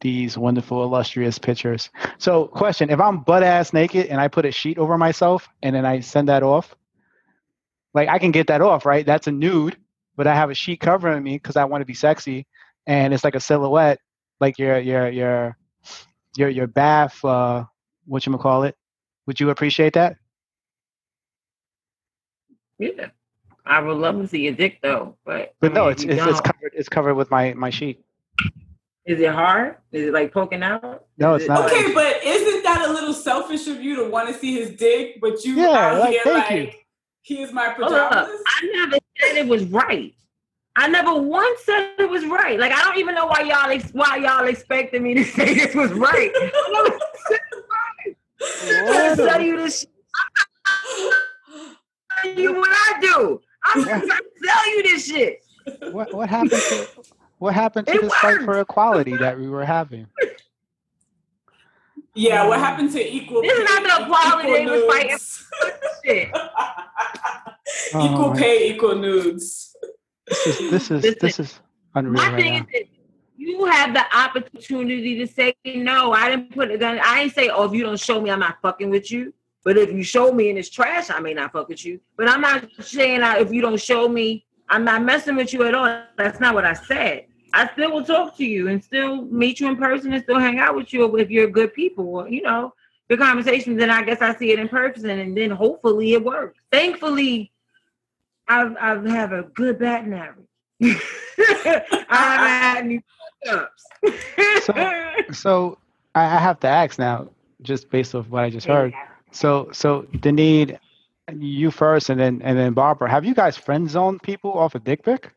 [0.00, 1.90] these wonderful illustrious pictures.
[2.16, 5.76] So question, if I'm butt ass naked and I put a sheet over myself and
[5.76, 6.74] then I send that off,
[7.92, 9.04] like I can get that off, right?
[9.04, 9.76] That's a nude,
[10.16, 12.46] but I have a sheet covering me because I want to be sexy
[12.86, 13.98] and it's like a silhouette,
[14.40, 15.56] like your your your
[16.36, 17.64] your your bath uh
[18.06, 18.76] what you call it.
[19.26, 20.16] Would you appreciate that?
[22.78, 23.08] Yeah.
[23.64, 26.40] I would love to see your dick though, but But I no, it's it's, it's
[26.40, 28.04] covered it's covered with my my sheet.
[29.04, 29.76] Is it hard?
[29.92, 31.04] Is it like poking out?
[31.18, 31.72] No, it's it not.
[31.72, 35.20] Okay, but isn't that a little selfish of you to want to see his dick,
[35.20, 36.70] but you Yeah, out like, here thank like you.
[37.22, 38.10] here's my Hold up.
[38.10, 38.40] pajamas?
[38.46, 40.12] I never said it was right.
[40.78, 42.60] I never once said it was right.
[42.60, 45.74] Like I don't even know why y'all ex- why y'all expected me to say this
[45.74, 46.30] was right.
[46.34, 46.98] I never
[47.28, 47.64] said it
[48.90, 49.16] right.
[49.16, 49.86] Tell you this.
[52.22, 53.40] tell you what I do.
[53.64, 55.40] I'm trying to tell you this shit.
[55.92, 56.88] What what happened to
[57.38, 60.06] what happened to It this fight for equality that we were having?
[62.16, 62.62] Yeah, what mm.
[62.62, 63.42] happened to equal?
[63.42, 63.48] Pay.
[63.48, 65.48] This is not the equality they was equal fighting nudes?
[66.04, 66.28] Shit.
[67.88, 69.76] equal Oh, pay, equal nudes.
[70.26, 71.60] This is this is Listen, this is
[71.94, 72.60] unreal My right thing now.
[72.60, 72.88] is this.
[73.36, 76.12] You have the opportunity to say no.
[76.12, 76.98] I didn't put it down.
[77.04, 79.34] I ain't say, oh, if you don't show me, I'm not fucking with you.
[79.62, 82.00] But if you show me and it's trash, I may not fuck with you.
[82.16, 85.64] But I'm not saying that if you don't show me, I'm not messing with you
[85.64, 86.02] at all.
[86.16, 87.26] That's not what I said.
[87.56, 90.58] I still will talk to you and still meet you in person and still hang
[90.58, 92.28] out with you if you're good people.
[92.28, 92.74] You know,
[93.08, 93.78] the conversations.
[93.78, 96.60] Then I guess I see it in person, and then hopefully it works.
[96.70, 97.50] Thankfully,
[98.46, 100.46] I've I've have a good batting average.
[100.82, 103.02] I haven't had any
[103.48, 103.86] ups.
[105.32, 105.78] So
[106.14, 107.30] I, I have to ask now,
[107.62, 108.92] just based off what I just heard.
[109.30, 110.78] So so Denine,
[111.34, 113.08] you first, and then and then Barbara.
[113.10, 115.32] Have you guys friend zoned people off a dick pic?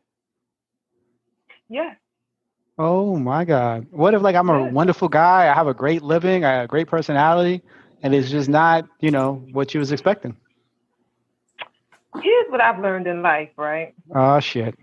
[1.70, 1.94] Yeah.
[2.82, 3.88] Oh my God!
[3.90, 5.50] What if like I'm a wonderful guy?
[5.50, 7.60] I have a great living, I have a great personality,
[8.02, 10.34] and it's just not you know what you was expecting.
[12.22, 13.94] Here's what I've learned in life, right?
[14.14, 14.78] Oh shit!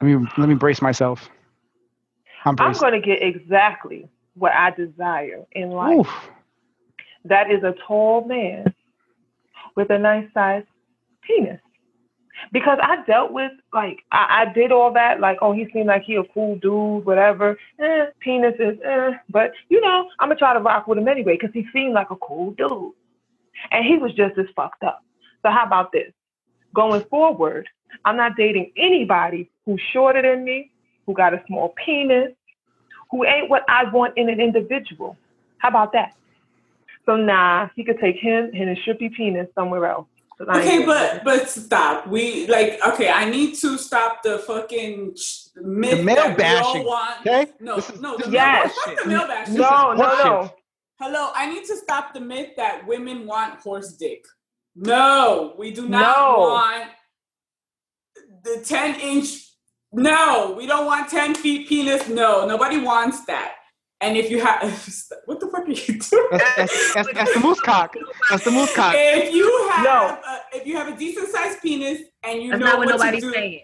[0.00, 1.28] Let me let me brace myself.
[2.46, 5.98] I'm I'm going to get exactly what I desire in life.
[5.98, 6.30] Oof.
[7.26, 8.72] That is a tall man
[9.76, 10.66] with a nice sized
[11.20, 11.60] penis.
[12.52, 16.02] Because I dealt with like I, I did all that, like, oh, he seemed like
[16.02, 17.58] he a cool dude, whatever.
[17.78, 19.12] Eh, penis is eh.
[19.30, 22.10] But you know, I'm gonna try to rock with him anyway, because he seemed like
[22.10, 22.92] a cool dude.
[23.70, 25.04] And he was just as fucked up.
[25.42, 26.12] So how about this?
[26.74, 27.68] Going forward,
[28.04, 30.70] I'm not dating anybody who's shorter than me,
[31.06, 32.32] who got a small penis,
[33.10, 35.16] who ain't what I want in an individual.
[35.58, 36.14] How about that?
[37.06, 40.06] So nah, he could take him and his strippy penis somewhere else.
[40.38, 42.06] 'Cause Okay, but but stop.
[42.06, 43.08] We like okay.
[43.10, 47.20] I need to stop the fucking ch- myth The male that we bashing, all want.
[47.20, 47.52] okay?
[47.60, 48.74] No, This is- no, this the Yes.
[48.84, 49.54] fuck the male bashing.
[49.54, 50.54] no, no, no.
[51.00, 54.24] Hello, I need to stop the myth that women want horse dick.
[54.76, 56.38] No, we do not No.
[56.40, 56.90] want
[58.42, 59.28] the 10 inch.
[59.92, 62.08] No, we don't want 10 feet penis.
[62.08, 63.54] No, nobody wants that.
[64.04, 64.60] And if you have,
[65.24, 66.28] what the fuck are you doing?
[66.30, 67.94] That's, that's, that's, that's the moose cock.
[68.30, 68.94] That's the moose cock.
[68.96, 70.18] If you have, No.
[70.26, 72.98] a, if you have a decent sized penis and you That's know what what to
[72.98, 73.62] nobody's do saying.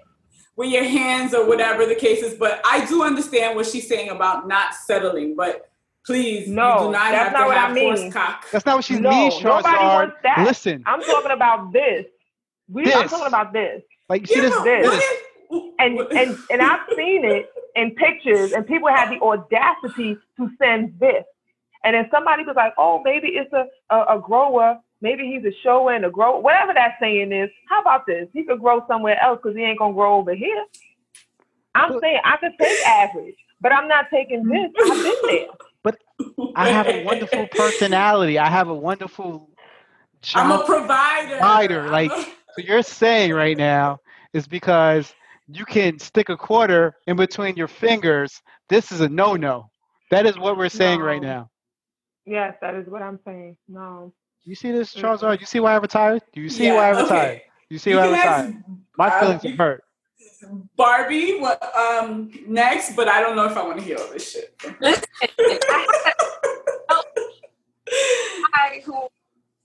[0.57, 4.09] with your hands or whatever the case is, but I do understand what she's saying
[4.09, 5.36] about not settling.
[5.36, 5.70] But
[6.07, 7.97] please, No, you do not that's have not to what I mean.
[7.97, 8.47] horse cock.
[8.51, 9.95] That's not what she No, means, nobody CharZard.
[9.95, 10.45] wants that.
[10.47, 12.07] Listen, I'm talking about this.
[12.68, 13.82] We, I'm talking about this.
[14.09, 15.05] like you see Yeah, this, but this.
[15.49, 20.51] what And and and I've seen it in pictures, and people had the audacity to
[20.61, 21.25] send this.
[21.85, 24.79] And then somebody was like, "Oh, maybe it's a a, a grower.
[25.03, 26.41] Maybe he's a shower and a grower.
[26.41, 27.51] Whatever that saying is.
[27.68, 28.29] How about this?
[28.35, 30.64] He could grow somewhere else because he ain't gonna grow over here.
[31.75, 34.71] I'm saying I could take average, but I'm not taking this.
[34.91, 35.47] I've been there.
[35.83, 35.97] But
[36.57, 38.39] I have a wonderful personality.
[38.39, 39.49] I have a wonderful
[40.23, 40.47] Job.
[40.47, 41.37] I'm a provider.
[41.39, 44.01] Provider, like- a- So you're saying right now
[44.35, 45.14] is because
[45.53, 48.41] you can stick a quarter in between your fingers.
[48.69, 49.71] This is a no-no.
[50.11, 51.51] That is what we're saying right now.
[52.27, 53.57] Yes, that is what I'm saying.
[53.69, 54.13] No.
[54.45, 55.41] You see this, Charles CharZard?
[55.41, 56.23] You see why I retired?
[56.33, 57.03] Do you see Yeah, why I okay.
[57.03, 57.41] retired?
[57.69, 58.65] You see You why I can ask, retired?
[58.99, 59.85] My feelings you- are hurt.
[60.77, 64.31] Barbie, what, um, next, but I don't know if I want to hear all this
[64.33, 64.55] shit.
[64.81, 65.05] Listen,
[68.53, 69.07] guy who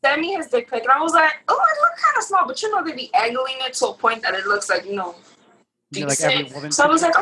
[0.04, 2.46] sent me his dick pic, and I was like, "Oh, it look kind of small,"
[2.48, 4.96] but you know they be angling it to a point that it looks like you
[4.96, 5.16] know
[5.92, 6.72] You're like every woman.
[6.72, 7.22] so I was like, oh.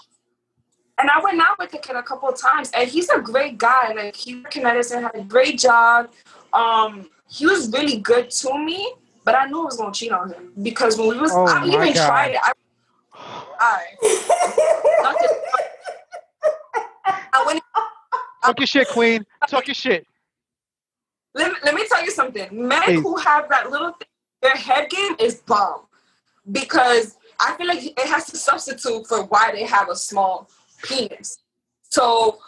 [1.00, 3.58] and I went out with the kid a couple of times, and he's a great
[3.58, 3.94] guy.
[3.94, 6.12] Like he worked in Edison, had a great job.
[6.54, 8.94] Um, he was really good to me,
[9.24, 11.66] but I knew I was gonna cheat on him because when we was, Oh I
[11.66, 12.08] even God.
[12.08, 12.40] tried it.
[12.42, 12.54] I,
[13.60, 13.86] I,
[17.34, 17.64] I went
[18.44, 19.26] Talk your shit, Queen.
[19.48, 20.06] Talk your shit.
[21.34, 22.68] let me, let me tell you something.
[22.68, 23.02] Men Please.
[23.02, 24.08] who have that little thing,
[24.42, 25.86] their head game is bomb
[26.52, 30.50] because I feel like it has to substitute for why they have a small
[30.84, 31.40] penis.
[31.84, 32.40] So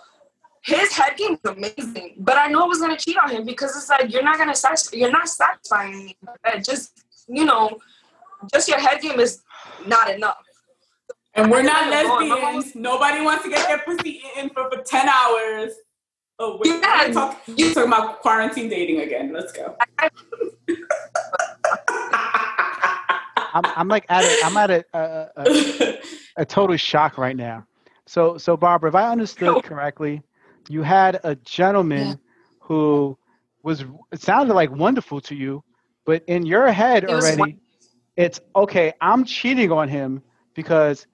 [0.64, 3.76] his head game is amazing, but I know I was gonna cheat on him because
[3.76, 6.18] it's like you're not gonna satisfy, you're not satisfying me.
[6.64, 7.78] Just you know,
[8.54, 9.42] just your head game is
[9.88, 10.38] not enough.
[11.36, 12.76] And we're not lesbians.
[12.76, 15.74] Nobody wants to get their pussy eaten for, for 10 hours.
[16.40, 19.34] Oh, wait, Yeah, talk, you're talking about quarantine dating again.
[19.34, 19.76] Let's go.
[23.56, 25.98] I'm, I'm like at a, I'm at a, a, a,
[26.38, 27.66] a total shock right now.
[28.06, 30.22] So, so Barbara, if I understood correctly,
[30.70, 32.14] you had a gentleman Yeah.
[32.60, 33.18] who
[33.64, 35.64] was it sounded like wonderful to you,
[36.06, 37.60] but in your head He was already, won-
[38.18, 38.94] it's okay.
[39.02, 40.22] I'm cheating on him
[40.54, 41.08] because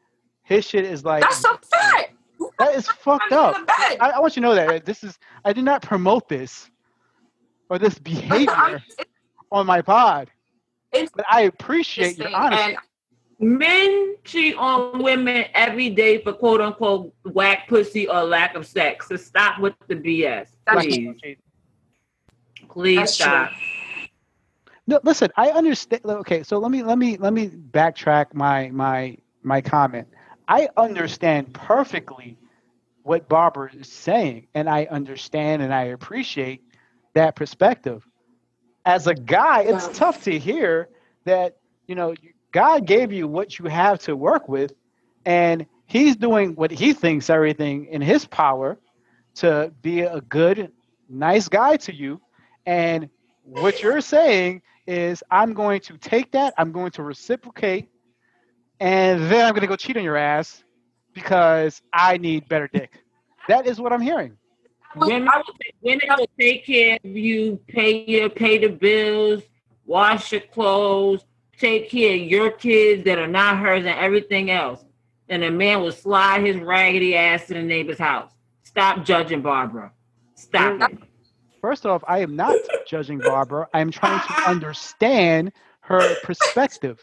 [0.43, 2.13] his shit is like That's fact.
[2.59, 3.55] that is fucked up.
[3.55, 3.97] in the bed.
[4.01, 6.69] I, I want you to know that uh, this is I did not promote this
[7.69, 8.83] or this behavior
[9.51, 10.29] on my pod,
[10.91, 12.73] It's but I appreciate your honesty.
[12.73, 12.77] and
[13.41, 19.07] Men cheat on women every day for quote unquote whack pussy or lack of sex.
[19.07, 20.49] So stop with the BS.
[20.67, 21.15] Please.
[22.69, 23.25] Please That's true.
[23.25, 23.51] stop.
[24.85, 26.03] No, listen, I understand.
[26.05, 30.07] Okay, so let me let me let me backtrack my my my comment.
[30.47, 32.37] I understand perfectly
[33.01, 36.61] what Barbara is saying, and I understand and I appreciate
[37.15, 38.07] that perspective.
[38.85, 39.93] As a guy, it's Yeah.
[39.93, 40.89] tough to hear
[41.25, 41.57] that
[41.87, 42.15] you know
[42.51, 44.73] God gave you what you have to work with,
[45.25, 48.79] and He's doing what He thinks everything in His power
[49.35, 50.71] to be a good,
[51.09, 52.21] nice guy to you,
[52.65, 53.09] and
[53.43, 57.89] what you're saying is I'm going to take that, I'm going to reciprocate,
[58.79, 60.63] and then I'm going to go cheat on your ass
[61.13, 63.03] because I need better dick.
[63.47, 64.37] That is what I'm hearing.
[64.95, 65.29] Women,
[65.81, 69.43] women will take care of you, pay your pay the bills,
[69.85, 71.25] wash your clothes,
[71.57, 74.83] take care of your kids that are not hers and everything else.
[75.29, 78.31] And a man will slide his raggedy ass to the neighbor's house.
[78.63, 79.91] Stop judging Barbara.
[80.35, 80.97] Stop it.
[81.61, 82.55] First off, I am not
[82.87, 83.67] judging Barbara.
[83.73, 87.01] I'm trying to understand her perspective.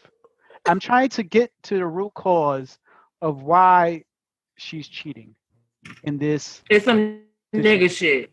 [0.67, 2.77] I'm trying to get to the root cause
[3.21, 4.03] of why
[4.57, 5.35] she's cheating
[6.03, 6.61] in this.
[6.69, 7.21] It's some
[7.53, 8.31] nigga shit.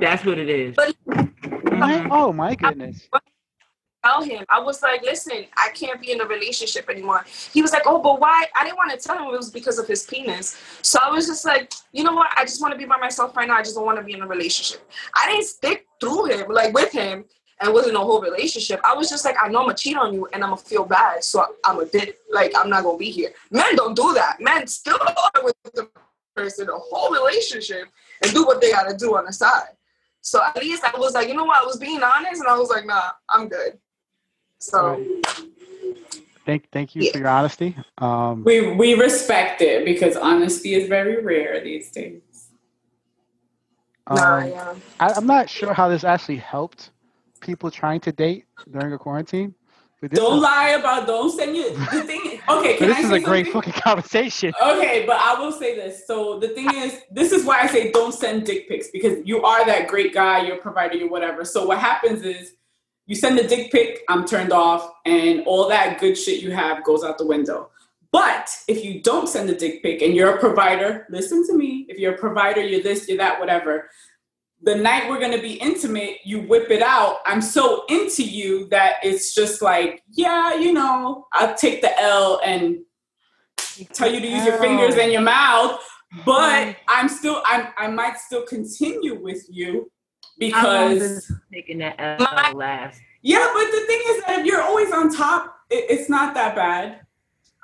[0.00, 0.76] That's what it is.
[0.76, 2.08] But- Mhm.
[2.10, 3.08] Oh my goodness.
[4.04, 4.44] tell him.
[4.48, 7.24] I was like, listen, I can't be in a relationship anymore.
[7.52, 8.46] He was like, oh, but why?
[8.54, 10.56] I didn't want to tell him it was because of his penis.
[10.82, 12.28] So I was just like, you know what?
[12.36, 13.56] I just want to be by myself right now.
[13.56, 14.88] I just don't want to be in a relationship.
[15.16, 17.24] I didn't stick through him, like with him.
[17.60, 18.80] and wasn't a whole relationship.
[18.84, 20.84] I was just like, I know I'm gonna cheat on you and I'm gonna feel
[20.84, 23.32] bad, so I'm a bit like I'm not gonna be here.
[23.50, 24.36] Men don't do that.
[24.40, 25.88] Men still are with the
[26.36, 27.88] person a whole relationship
[28.22, 29.70] and do what they gotta do on the side.
[30.20, 32.56] So at least I was like, you know what, I was being honest and I
[32.58, 33.78] was like, nah, I'm good.
[34.58, 35.00] So
[36.44, 37.12] Thank, thank you Yeah.
[37.12, 37.76] for your honesty.
[37.98, 42.22] Um, We we respect it because honesty is very rare these days.
[44.08, 44.74] nah, um, yeah.
[44.98, 46.90] I, I'm not sure how this actually helped
[47.40, 49.54] people trying to date during a quarantine.
[50.12, 51.06] Don't lie about.
[51.08, 51.70] Don't send you.
[51.70, 52.40] The thing.
[52.48, 53.72] Okay, can this I is a great something?
[53.72, 54.52] fucking conversation.
[54.62, 56.06] Okay, but I will say this.
[56.06, 59.42] So the thing is, this is why I say don't send dick pics because you
[59.42, 61.44] are that great guy, you're a provider, you're whatever.
[61.44, 62.52] So what happens is
[63.06, 66.84] you send a dick pic, I'm turned off, and all that good shit you have
[66.84, 67.70] goes out the window.
[68.12, 71.86] But if you don't send a dick pic and you're a provider, listen to me.
[71.88, 73.90] If you're a provider, you're this, you're that, whatever.
[74.62, 77.18] The night we're gonna be intimate, you whip it out.
[77.24, 82.40] I'm so into you that it's just like, yeah, you know, I'll take the L
[82.44, 82.78] and
[83.92, 85.80] tell you to use your fingers and your mouth,
[86.24, 86.72] but mm-hmm.
[86.88, 89.90] I'm still I'm I might still continue with you
[90.38, 93.00] because taking that L last?
[93.22, 96.54] yeah, but the thing is that if you're always on top, it, it's not that
[96.54, 97.00] bad.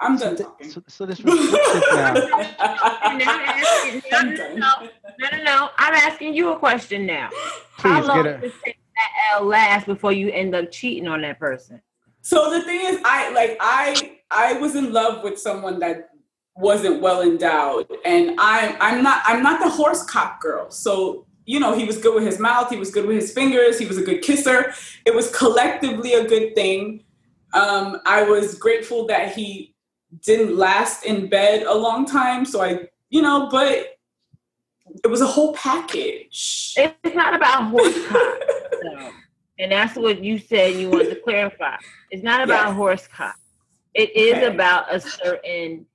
[0.04, 0.70] I'm So, done th- talking.
[0.70, 2.14] so, so this restrictive now.
[3.04, 4.88] And now I'm asking- no, no, no,
[5.18, 5.68] no, no, no.
[5.78, 7.30] I'm asking you a question now.
[7.76, 8.54] How Please long get does it.
[8.64, 11.80] taking that L last before you end up cheating on that person?
[12.22, 16.08] So the thing is, I like I I was in love with someone that
[16.56, 20.70] wasn't well endowed, and I'm I'm not I'm not the horse cock girl.
[20.70, 23.78] So you know, he was good with his mouth, he was good with his fingers,
[23.78, 24.72] he was a good kisser.
[25.04, 27.04] It was collectively a good thing.
[27.52, 29.73] Um, I was grateful that he
[30.22, 32.44] didn't last in bed a long time.
[32.44, 33.96] So I, you know, but
[35.02, 36.74] it was a whole package.
[36.76, 38.12] It's not about horsecock.
[38.82, 39.10] though.
[39.58, 41.76] and that's what you said you wanted to clarify.
[42.10, 42.76] It's not about Yes.
[42.76, 43.34] horsecock.
[43.94, 44.46] It is Okay.
[44.46, 45.86] about a certain.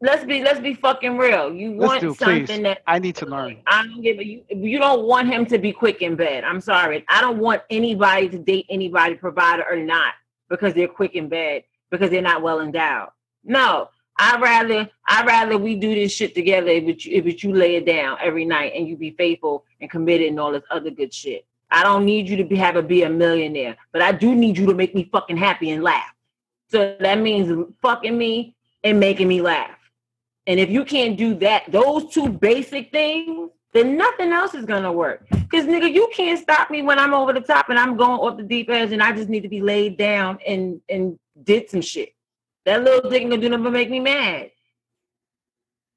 [0.00, 1.54] Let's be let's be fucking real.
[1.54, 2.62] You Let's want do, something please.
[2.62, 3.58] that I need to learn.
[3.68, 4.42] I don't give a you.
[4.50, 6.42] You don't want him to be quick in bed.
[6.42, 7.04] I'm sorry.
[7.08, 10.14] I don't want anybody to date anybody, provider or not,
[10.50, 13.10] because they're quick in bed because they're not well endowed.
[13.44, 16.80] No, I rather I rather we do this shit together.
[16.80, 20.28] But you, but you lay it down every night and you be faithful and committed
[20.28, 21.46] and all this other good shit.
[21.70, 24.58] I don't need you to be have a be a millionaire, but I do need
[24.58, 26.14] you to make me fucking happy and laugh.
[26.70, 29.78] So that means fucking me and making me laugh.
[30.46, 34.92] And if you can't do that, those two basic things, then nothing else is gonna
[34.92, 35.26] work.
[35.50, 38.36] Cause nigga, you can't stop me when I'm over the top and I'm going off
[38.36, 41.80] the deep edge and I just need to be laid down and and did some
[41.80, 42.14] shit.
[42.64, 44.50] That little dick ain't gonna do nothing but make me mad.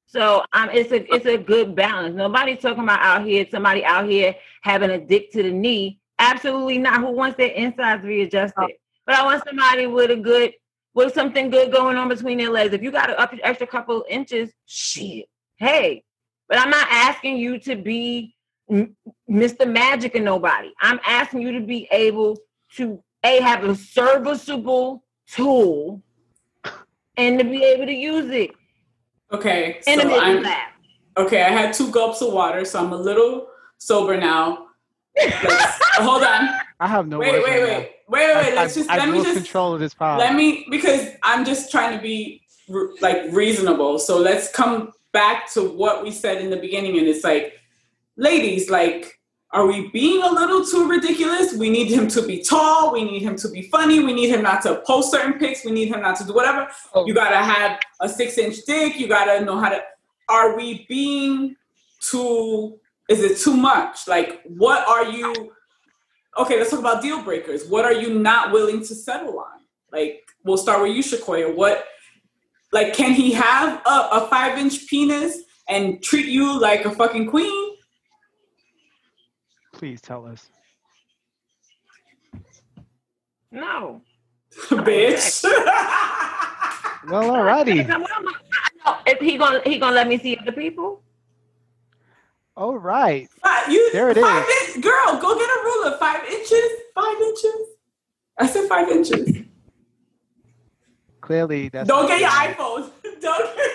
[0.06, 2.14] So um, it's a it's a good balance.
[2.14, 6.00] Nobody's talking about out here somebody out here having a dick to the knee.
[6.18, 7.00] Absolutely not.
[7.00, 8.72] Who wants their insides readjusted?
[9.04, 10.52] But I want somebody with a good
[10.94, 12.72] with something good going on between their legs.
[12.72, 15.26] If you got an up extra couple inches, shit.
[15.56, 16.04] Hey,
[16.48, 18.34] but I'm not asking you to be
[18.70, 19.70] Mr.
[19.70, 20.70] Magic or nobody.
[20.80, 22.38] I'm asking you to be able
[22.76, 26.02] to a have a serviceable tool
[27.16, 28.50] and to be able to use it
[29.32, 30.68] Okay, and to so make I'm laugh.
[31.16, 31.42] okay.
[31.42, 33.48] I had two gulps of water, so I'm a little
[33.78, 34.66] sober now.
[35.98, 36.48] Hold on.
[36.80, 38.54] I have no wait, wait, wait, wait, wait, wait.
[38.54, 40.18] Let's just I let me just control of this pod.
[40.20, 42.42] let me because I'm just trying to be
[42.72, 43.98] r- like reasonable.
[43.98, 47.54] So let's come back to what we said in the beginning, and it's like,
[48.16, 49.15] ladies, like,
[49.52, 51.54] are we being a little too ridiculous?
[51.54, 52.92] We need him to be tall.
[52.92, 54.00] We need him to be funny.
[54.00, 55.64] We need him not to post certain pics.
[55.64, 56.68] We need him not to do whatever.
[56.94, 57.06] Oh.
[57.06, 58.98] You gotta have a six inch dick.
[58.98, 59.80] You gotta know how to.
[60.28, 61.54] Are we being
[62.00, 62.78] too?
[63.08, 64.08] Is it too much?
[64.08, 65.52] Like, what are you?
[66.36, 67.66] Okay, let's talk about deal breakers.
[67.68, 69.60] What are you not willing to settle on?
[69.92, 71.54] Like, we'll start with you, Shaqouya.
[71.54, 71.86] What,
[72.72, 77.30] like, can he have a, a five inch penis and treat you like a fucking
[77.30, 77.65] queen?
[79.76, 80.48] Please tell us.
[83.52, 84.00] No.
[84.70, 85.44] Bitch.
[87.08, 87.86] Well, alrighty.
[87.86, 88.04] No,
[89.06, 91.02] Is he gonna he gonna let me see other people?
[92.56, 93.28] All right.
[93.44, 94.44] Five, you, There it five
[94.74, 95.96] In, girl, go get a ruler.
[95.98, 96.68] Five inches?
[96.96, 97.60] Five inches?
[98.38, 99.36] I said five inches.
[101.20, 102.56] Clearly, that's Don't get your good.
[102.56, 102.90] iPhone.
[103.20, 103.70] Don't get,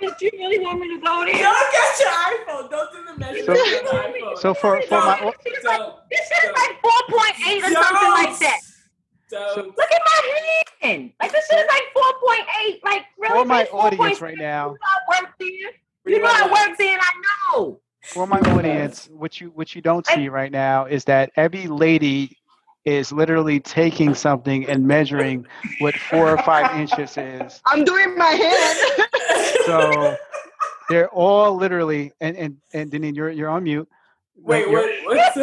[0.00, 1.34] Did you really want me to go there?
[1.34, 2.70] don't get your iPhone.
[2.70, 4.38] Don't do the measurement So- iPhone.
[4.38, 7.72] So for for my Don't- This is like, don't- this shit is like 4.8 or
[7.82, 8.60] something like that.
[9.30, 9.76] Don't.
[9.76, 10.32] Look at my
[10.80, 11.12] hand.
[11.20, 12.80] Like this shit is like 4.8.
[12.84, 13.34] Like really?
[13.40, 14.22] for my bitch, audience 4.6?
[14.22, 15.48] right now, You know I work there.
[16.06, 17.80] You know I work there and I know.
[18.04, 22.36] for my audience, what you what you don't see right now is that every lady
[22.86, 25.44] is literally taking something and measuring
[25.80, 27.60] what four or five inches is.
[27.66, 29.02] I'm doing my hand.
[29.68, 30.16] So
[30.88, 33.88] they're all literally and and and Denise, you're you're on mute.
[34.40, 35.34] Wait, You're- what, what's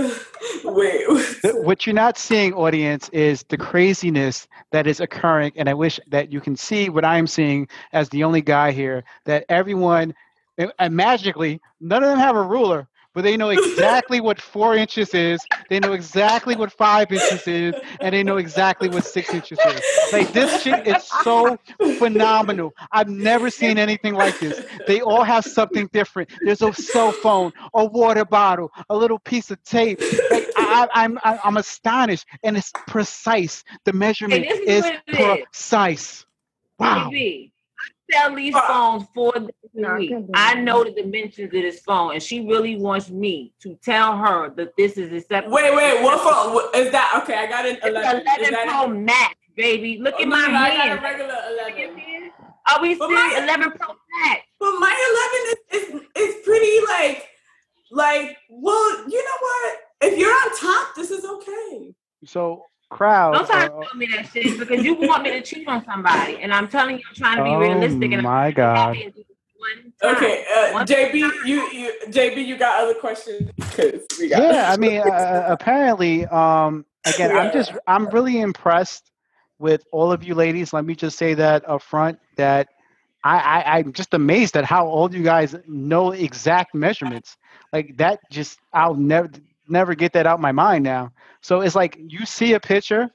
[0.64, 1.08] the, wait.
[1.10, 5.52] what's the- what you're not seeing, audience, is the craziness that is occurring.
[5.58, 9.04] And I wish that you can see what I'm seeing as the only guy here.
[9.26, 10.16] That everyone,
[10.58, 14.76] and- and magically, none of them have a ruler, but they know exactly what four
[14.76, 15.42] inches is.
[15.70, 19.82] They know exactly what five inches is, and they know exactly what six inches is.
[20.12, 21.58] Like this shit is so
[21.98, 22.74] phenomenal.
[22.92, 24.62] I've never seen anything like this.
[24.86, 26.30] They all have something different.
[26.42, 30.02] There's a cell phone, a water bottle, a little piece of tape.
[30.30, 33.64] Like, I, I, I'm, I'm astonished, and it's precise.
[33.86, 35.46] The measurement is is what it is.
[35.52, 36.26] precise.
[36.78, 37.10] Wow.
[37.10, 37.52] I
[38.12, 40.14] sell these uh, phones four days No, week.
[40.34, 44.50] I know the dimensions of this phone, and she really wants me to tell her
[44.52, 45.56] that this is acceptable.
[45.56, 46.54] Wait, wait, what phone?
[46.54, 47.36] What, is that okay?
[47.38, 48.22] I got an It's 11.
[48.22, 50.00] 11 is Pro Max, baby.
[50.02, 51.00] Look Oh, at no, my no, I got hand.
[51.00, 52.32] a regular 11.
[52.68, 53.34] Are oh, we But serious?
[53.34, 53.88] my- 11 Pro
[54.24, 54.42] Max.
[54.60, 57.28] But my 11 is, is, is pretty like,
[57.92, 59.78] like, well, you know what?
[60.02, 61.94] If you're on top, this is okay.
[62.26, 63.34] So, crowd.
[63.34, 65.84] Don't try uh, to tell me that shit because you want me to cheat on
[65.86, 68.12] somebody, and I'm telling you, I'm trying to be oh realistic.
[68.12, 68.96] And my I'm God.
[68.96, 70.16] happy to do it one time.
[70.16, 73.52] Okay, uh, JB, you, you, JB, you got other questions?
[73.76, 74.42] Because we got.
[74.42, 79.12] yeah i mean uh, apparently um again i'm just i'm really impressed
[79.60, 82.70] with all of you ladies let me just say that up front that
[83.24, 87.36] I, I i'm just amazed at how all you guys know exact measurements
[87.74, 89.30] like that just i'll never
[89.68, 91.12] never get that out my mind now.
[91.42, 93.10] So it's like you see a picture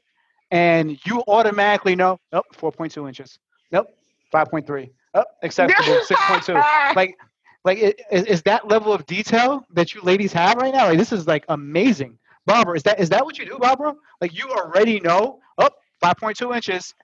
[0.50, 3.38] and you automatically know nope 4.2 inches.
[3.72, 3.88] Nope
[4.32, 6.54] 5.3 oh acceptable 6.2
[6.96, 7.16] like
[7.64, 10.86] like it, is, is that level of detail that you ladies have right now?
[10.88, 12.18] Like this is like amazing.
[12.46, 15.68] Barbara is that is that what you do barbara like you already know oh
[16.02, 16.94] 5.2 inches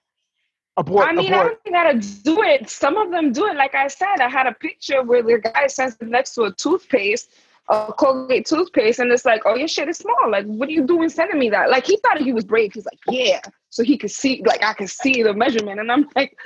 [0.76, 2.68] abort I mean, I don't gotta do it.
[2.68, 3.56] Some of them do it.
[3.56, 6.52] Like I said, I had a picture where the guy sends it next to a
[6.52, 7.30] toothpaste,
[7.68, 10.30] a Colgate toothpaste, and it's like, oh, your shit is small.
[10.30, 11.70] Like, what are you doing sending me that?
[11.70, 12.72] Like, he thought he was brave.
[12.72, 13.40] He's like, yeah,
[13.70, 16.36] so he could see, like, I could see the measurement, and I'm like,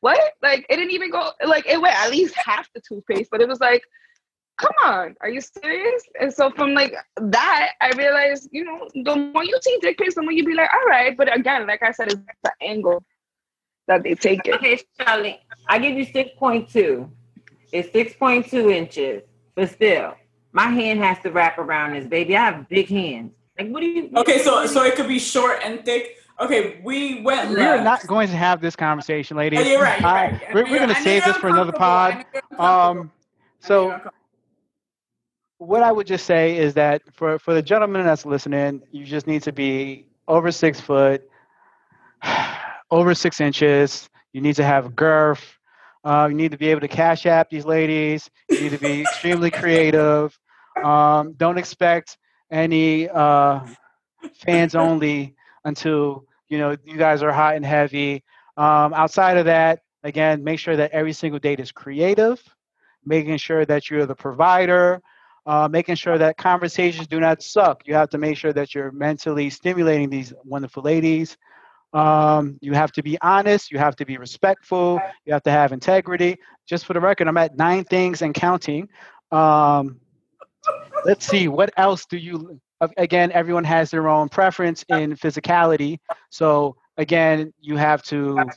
[0.00, 0.18] what?
[0.42, 1.30] Like, it didn't even go.
[1.44, 3.82] Like, it went at least half the toothpaste, but it was like.
[4.58, 6.02] Come on, are you serious?
[6.20, 10.16] And so from like that, I realized, you know, the more you see dick pics,
[10.16, 11.16] the more you be like, all right.
[11.16, 13.02] But again, like I said, it's the angle
[13.88, 14.56] that they take it.
[14.56, 17.08] Okay, Charlie, I give you 6.2.
[17.72, 19.22] It's 6.2 inches,
[19.54, 20.14] but still,
[20.52, 22.36] my hand has to wrap around this, baby.
[22.36, 23.32] I have big hands.
[23.58, 24.10] Like, what do you?
[24.16, 26.16] Okay, so so it could be short and thick.
[26.40, 27.50] Okay, we went.
[27.50, 30.00] we are not going to have this conversation ladies Oh, you're right.
[30.00, 30.42] You're right.
[30.48, 32.64] I we're, we're going to save this for another pod know you're uncomfortable.
[32.64, 33.12] um
[33.58, 34.00] so
[35.58, 39.26] what I would just say is that for, for the gentleman that's listening, you just
[39.26, 41.28] need to be over six foot,
[42.90, 44.08] over six inches.
[44.32, 45.58] You need to have girth.
[46.04, 48.30] Uh, you need to be able to cash app these ladies.
[48.48, 50.38] You need to be extremely creative.
[50.82, 52.16] Um, don't expect
[52.50, 53.60] any uh,
[54.34, 58.22] fans only until you know you guys are hot and heavy.
[58.56, 62.42] Um, outside of that, again, make sure that every single date is creative.
[63.04, 65.02] Making sure that you're the provider
[65.46, 67.82] uh, making sure that conversations do not suck.
[67.86, 71.36] You have to make sure that you're mentally stimulating these wonderful ladies.
[71.92, 73.70] Um, you have to be honest.
[73.70, 75.00] You have to be respectful.
[75.24, 76.36] You have to have integrity.
[76.68, 78.88] Just for the record, I'm at nine things and counting.
[79.32, 80.00] Um,
[81.04, 82.60] let's see, what else do you?
[82.96, 85.98] Again, everyone has their own preference in physicality.
[86.30, 88.50] So again, you have to.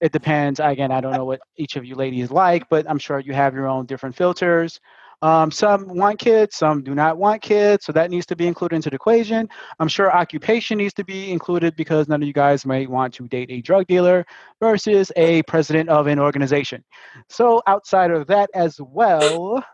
[0.00, 0.60] It depends.
[0.60, 3.54] Again, I don't know what each of you ladies like, but I'm sure you have
[3.54, 4.78] your own different filters.
[5.20, 8.76] Um, some want kids, some do not want kids, so that needs to be included
[8.76, 9.48] into the equation.
[9.80, 13.26] I'm sure occupation needs to be included because none of you guys may want to
[13.26, 14.24] date a drug dealer
[14.60, 16.84] versus a president of an organization.
[17.28, 19.64] So outside of that as well,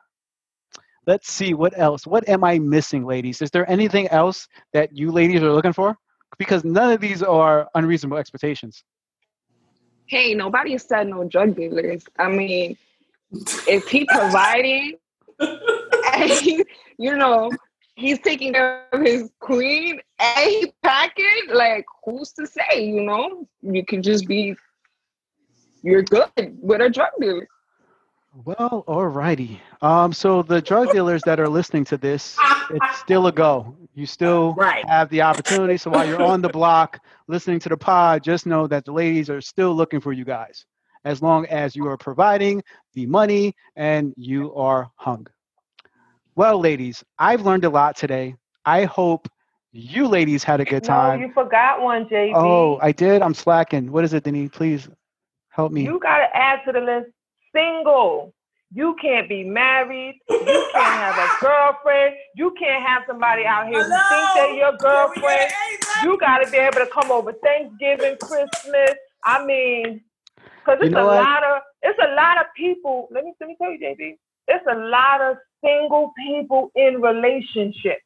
[1.06, 2.06] let's see what else.
[2.06, 3.42] What am I missing, ladies?
[3.42, 5.96] Is there anything else that you ladies are looking for?
[6.38, 8.82] Because none of these are unreasonable expectations.
[10.06, 12.04] hey, nobody said no drug dealers.
[12.18, 12.76] I mean,
[13.68, 14.94] if he providing,
[16.14, 16.64] and he,
[16.98, 17.50] you know,
[17.96, 23.46] he's taking care of his queen and he packing, like, who's to say, you know?
[23.62, 24.56] You can just be,
[25.82, 26.30] you're good
[26.60, 27.48] with a drug dealer.
[28.44, 29.60] Well, alrighty.
[29.80, 32.36] Um, so the drug dealers that are listening to this,
[32.70, 33.76] it's still a go.
[33.94, 34.84] You still Right.
[34.88, 35.76] have the opportunity.
[35.76, 36.98] So while you're on the block
[37.28, 40.66] listening to the pod, just know that the ladies are still looking for you guys,
[41.04, 42.62] as long as you are providing
[42.94, 45.26] the money and you are hung.
[46.34, 48.34] Well, ladies, I've learned a lot today.
[48.64, 49.28] I hope
[49.72, 51.20] you ladies had a good time.
[51.20, 52.32] No, you forgot one, JB.
[52.34, 53.22] Oh, I did.
[53.22, 53.90] I'm slacking.
[53.92, 54.50] What is it, Denise?
[54.50, 54.88] Please
[55.48, 55.84] help me.
[55.84, 57.10] You got to add to the list
[57.54, 58.34] single.
[58.72, 60.18] You can't be married.
[60.28, 62.16] You can't have a girlfriend.
[62.34, 65.52] You can't have somebody out here who think they're your girlfriend.
[66.02, 68.94] You got to be able to come over Thanksgiving, Christmas.
[69.24, 70.00] I mean,
[70.64, 71.22] because it's You know a what?
[71.22, 73.08] lot of it's a lot of people.
[73.12, 74.16] Let me let me tell you, JB.
[74.48, 78.02] It's a lot of single people in relationships.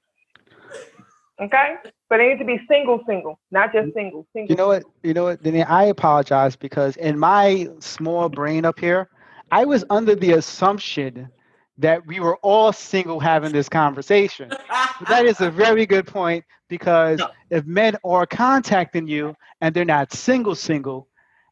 [1.40, 1.76] Okay,
[2.08, 4.26] but they need to be single, single, not just single.
[4.32, 4.50] Single.
[4.50, 4.84] You know what?
[5.02, 5.66] You know what, Denise?
[5.68, 9.08] I apologize because in my small brain up here,
[9.50, 11.28] I was under the assumption
[11.78, 14.56] that we were all single having this conversation.
[15.08, 17.30] That is a very good point because No.
[17.50, 21.08] if men are contacting you and they're not single single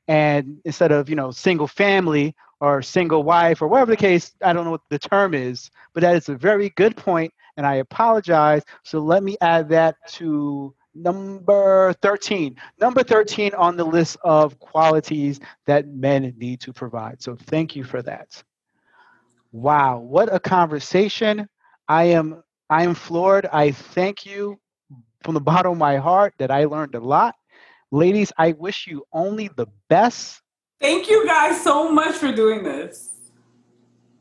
[0.09, 4.53] and instead of you know single family or single wife or whatever the case i
[4.53, 7.77] don't know what the term is but that is a very good point and i
[7.77, 8.62] apologize.
[8.85, 15.41] So let me add that to number 13 number 13 on the list of qualities
[15.66, 17.23] that men need to provide.
[17.23, 18.43] So thank you for that.
[19.53, 21.49] Wow what a conversation.
[21.89, 23.47] I am i am floored.
[23.47, 24.59] I thank you
[25.23, 27.35] from the bottom of my heart that i learned a lot
[27.91, 30.43] ladies i wish you only the best
[30.81, 33.11] Thank you guys so much for doing this.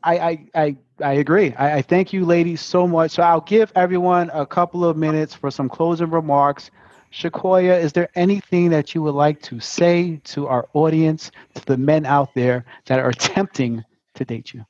[0.03, 1.53] I, I, I, I agree.
[1.55, 3.11] I, I thank you, ladies, so much.
[3.11, 6.71] So I'll give everyone a couple of minutes for some closing remarks.
[7.11, 11.77] Shaqouya, is there anything that you would like to say to our audience, to the
[11.77, 13.83] men out there that are attempting
[14.13, 14.65] to date you?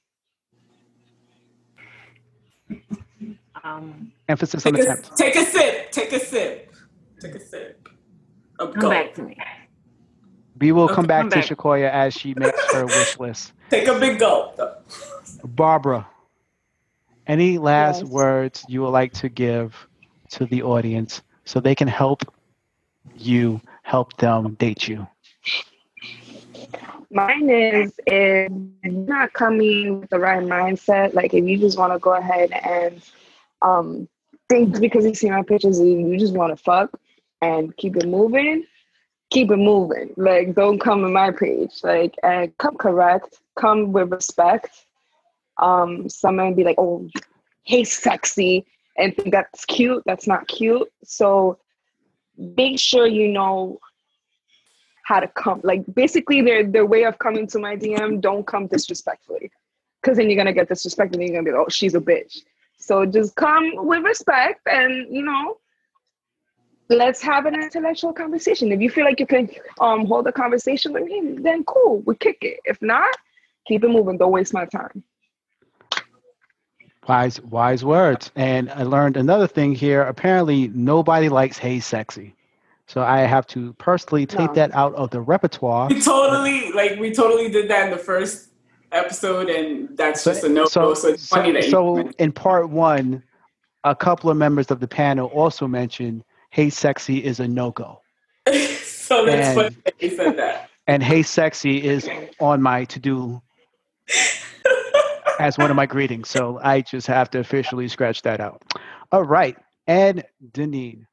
[3.63, 5.17] Um, Emphasis on Take a, attempt.
[5.17, 5.91] take a sip.
[5.91, 6.75] Take a sip.
[7.19, 7.84] Take a sip.
[8.59, 8.91] Of come gold.
[8.91, 9.37] back to me.
[10.59, 11.41] We will Okay, come back come to back.
[11.41, 13.53] Shaqouya as she makes her wish list.
[13.69, 14.59] Take a big gulp.
[15.43, 16.07] Barbara,
[17.27, 18.03] any last Yes.
[18.03, 19.87] words you would like to give
[20.31, 22.23] to the audience so they can help
[23.15, 25.07] you help them date you?
[27.11, 28.51] Mine is if
[28.83, 32.51] you're not coming with the right mindset, like if you just want to go ahead
[32.51, 33.01] and
[33.61, 34.07] um
[34.49, 36.91] think because you see my pictures and you just want to fuck
[37.45, 38.65] and keep it moving,
[39.29, 40.13] keep it moving.
[40.17, 41.73] Like don't come to my page.
[41.83, 44.85] Like and come correct, come with respect.
[45.57, 47.09] Um, some men be like, oh,
[47.63, 48.65] hey, sexy,
[48.97, 50.03] and think that's cute.
[50.05, 50.89] That's not cute.
[51.03, 51.57] So
[52.37, 53.79] make sure you know
[55.03, 55.61] how to come.
[55.63, 59.51] Like basically, their their way of coming to my DM don't come disrespectfully,
[60.01, 62.39] because then you're gonna get disrespected and you're gonna be like, oh, she's a bitch.
[62.77, 65.57] So just come with respect, and you know,
[66.89, 68.71] let's have an intellectual conversation.
[68.71, 69.49] If you feel like you can
[69.79, 72.59] um hold a conversation with me, then cool, we kick it.
[72.65, 73.15] If not,
[73.67, 74.17] keep it moving.
[74.17, 75.03] Don't waste my time.
[77.07, 78.31] Wise, wise words.
[78.35, 80.01] And I learned another thing here.
[80.03, 82.35] Apparently, nobody likes "Hey, sexy,"
[82.87, 84.53] so I have to personally take No.
[84.55, 85.87] that out of the repertoire.
[85.87, 88.49] We totally like we totally did that in the first
[88.91, 90.93] episode, and that's just a no go.
[90.95, 93.21] So it's funny that so you in part one,
[93.83, 96.23] a couple of members of the panel also mentioned
[96.55, 97.99] "Hey, sexy" is a no go,
[98.47, 100.69] so that's And- funny that you said that.
[100.87, 102.09] and "Hey, sexy" is
[102.39, 103.41] on my to do
[105.39, 106.29] as one of my greetings.
[106.29, 108.61] So I just have to officially scratch that out.
[109.11, 111.05] All right, and Denine,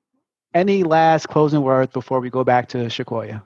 [0.55, 3.43] any last closing words before we go back to Shaqouya?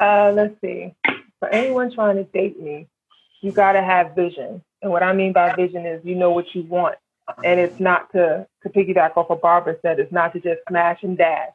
[0.00, 0.94] Uh, let's see.
[1.38, 2.86] For anyone trying to date me,
[3.42, 4.62] you got to have vision.
[4.80, 6.96] And what I mean by vision is you know what you want.
[7.44, 11.02] And it's not to, to piggyback off what Barbara said, it's not to just smash
[11.02, 11.54] and dash.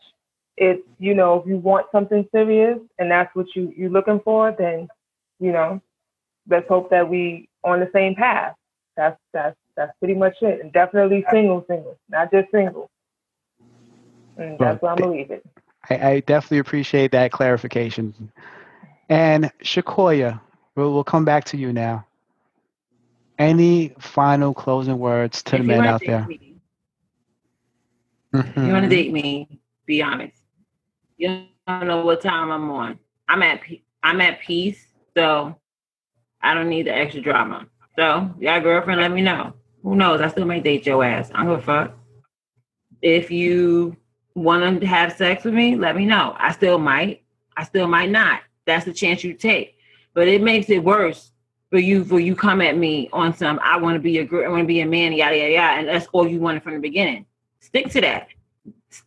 [0.56, 4.56] It's, you know, if you want something serious and that's what you, you're looking for,
[4.58, 4.88] then,
[5.40, 5.82] you know,
[6.50, 8.56] let's hope that we on the same path.
[8.96, 10.62] That's that's that's pretty much it.
[10.62, 12.90] And definitely single, single, not just single.
[14.38, 15.46] And that's where I'm it.
[15.90, 18.32] I, I definitely appreciate that clarification.
[19.10, 20.40] And Shaqouya,
[20.76, 22.07] we'll, we'll come back to you now.
[23.38, 26.26] Any final closing words to If the men out there?
[26.26, 26.56] me-
[28.34, 28.90] If you want to mm-hmm.
[28.90, 30.38] date me, be honest.
[31.18, 33.00] You don't know what time I'm on.
[33.28, 33.62] I'm at
[34.04, 35.56] I'm at peace, so
[36.42, 37.68] I don't need the extra drama.
[37.98, 39.54] So, your girlfriend, let me know.
[39.84, 40.22] Who knows?
[40.22, 41.32] I still may date your ass.
[41.34, 41.98] I am gonna fuck.
[43.02, 43.96] If you
[44.36, 46.36] want to have sex with me, let me know.
[46.38, 47.24] I still might.
[47.56, 48.42] I still might not.
[48.66, 49.78] That's the chance you take.
[50.14, 51.32] But it makes it worse
[51.70, 54.46] for you for you come at me on some I want to be a girl,
[54.46, 56.74] I want to be a man, yada yada yada, and that's all you wanted from
[56.74, 57.26] the beginning.
[57.60, 58.28] Stick to that.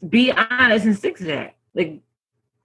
[0.08, 1.56] Be honest and stick to that.
[1.74, 2.00] Like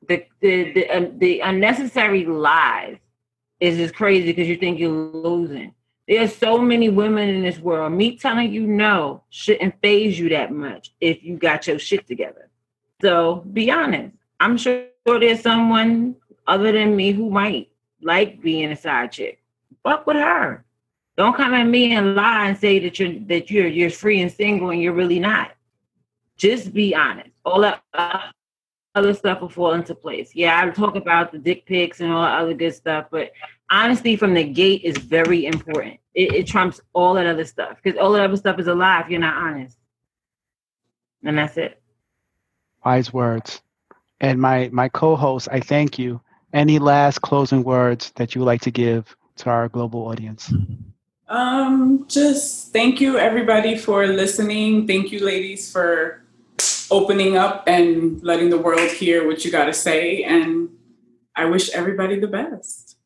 [0.08, 2.98] the the the, um, the unnecessary lies
[3.60, 5.74] is just crazy because you think you're losing.
[6.08, 7.94] There's so many women in this world.
[7.94, 12.50] Me telling you no shouldn't phase you that much if you got your shit together.
[13.02, 14.14] So be honest.
[14.40, 16.16] I'm sure there's someone
[16.46, 17.70] other than me who might
[18.02, 19.42] like being a side chick.
[19.86, 20.66] Fuck with her.
[21.16, 24.32] Don't come at me and lie and say that you're that you're you're free and
[24.32, 25.52] single and you're really not.
[26.38, 27.30] Just be honest.
[27.46, 27.84] All that
[28.96, 30.32] other stuff will fall into place.
[30.34, 33.32] Yeah, I talk about the dick pics and all that other good stuff, but
[33.70, 36.00] honesty from the gate is very important.
[36.16, 39.02] It, it trumps all that other stuff because all that other stuff is a lie
[39.02, 39.78] if you're not honest.
[41.24, 41.80] And that's it.
[42.84, 43.62] Wise words.
[44.20, 46.20] And my my co-host, I thank you.
[46.54, 50.52] Any last closing words that you would like to give to our global audience?
[51.28, 54.88] Um, just thank you everybody for listening.
[54.88, 56.24] Thank you, ladies, for
[56.92, 60.24] opening up and letting the world hear what you got to say.
[60.24, 60.70] And
[61.36, 62.98] I wish everybody the best.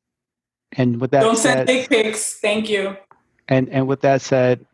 [0.74, 2.40] And with that Don't said, send dick pics.
[2.40, 2.96] Thank you.
[3.48, 4.66] And and with that said,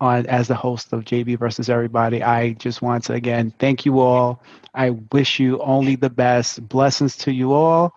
[0.00, 4.00] on as the host of JB versus Everybody, I just want to again thank you
[4.00, 4.42] all.
[4.74, 6.66] I wish you only the best.
[6.68, 7.92] Blessings to you all,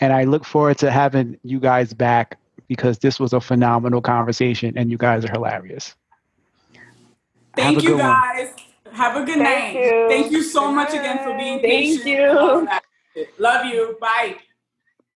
[0.00, 4.76] and I look forward to having you guys back because this was a phenomenal conversation,
[4.76, 5.94] and you guys are hilarious.
[7.56, 8.20] Thank you good one.
[8.20, 8.50] guys.
[8.92, 9.84] Have a good Thank night.
[9.84, 10.06] you.
[10.08, 12.06] Thank you so much again for being Thank patient.
[12.06, 12.38] you.
[12.38, 12.82] All that
[13.14, 13.40] shit.
[13.40, 13.96] Love you.
[14.00, 14.36] Bye.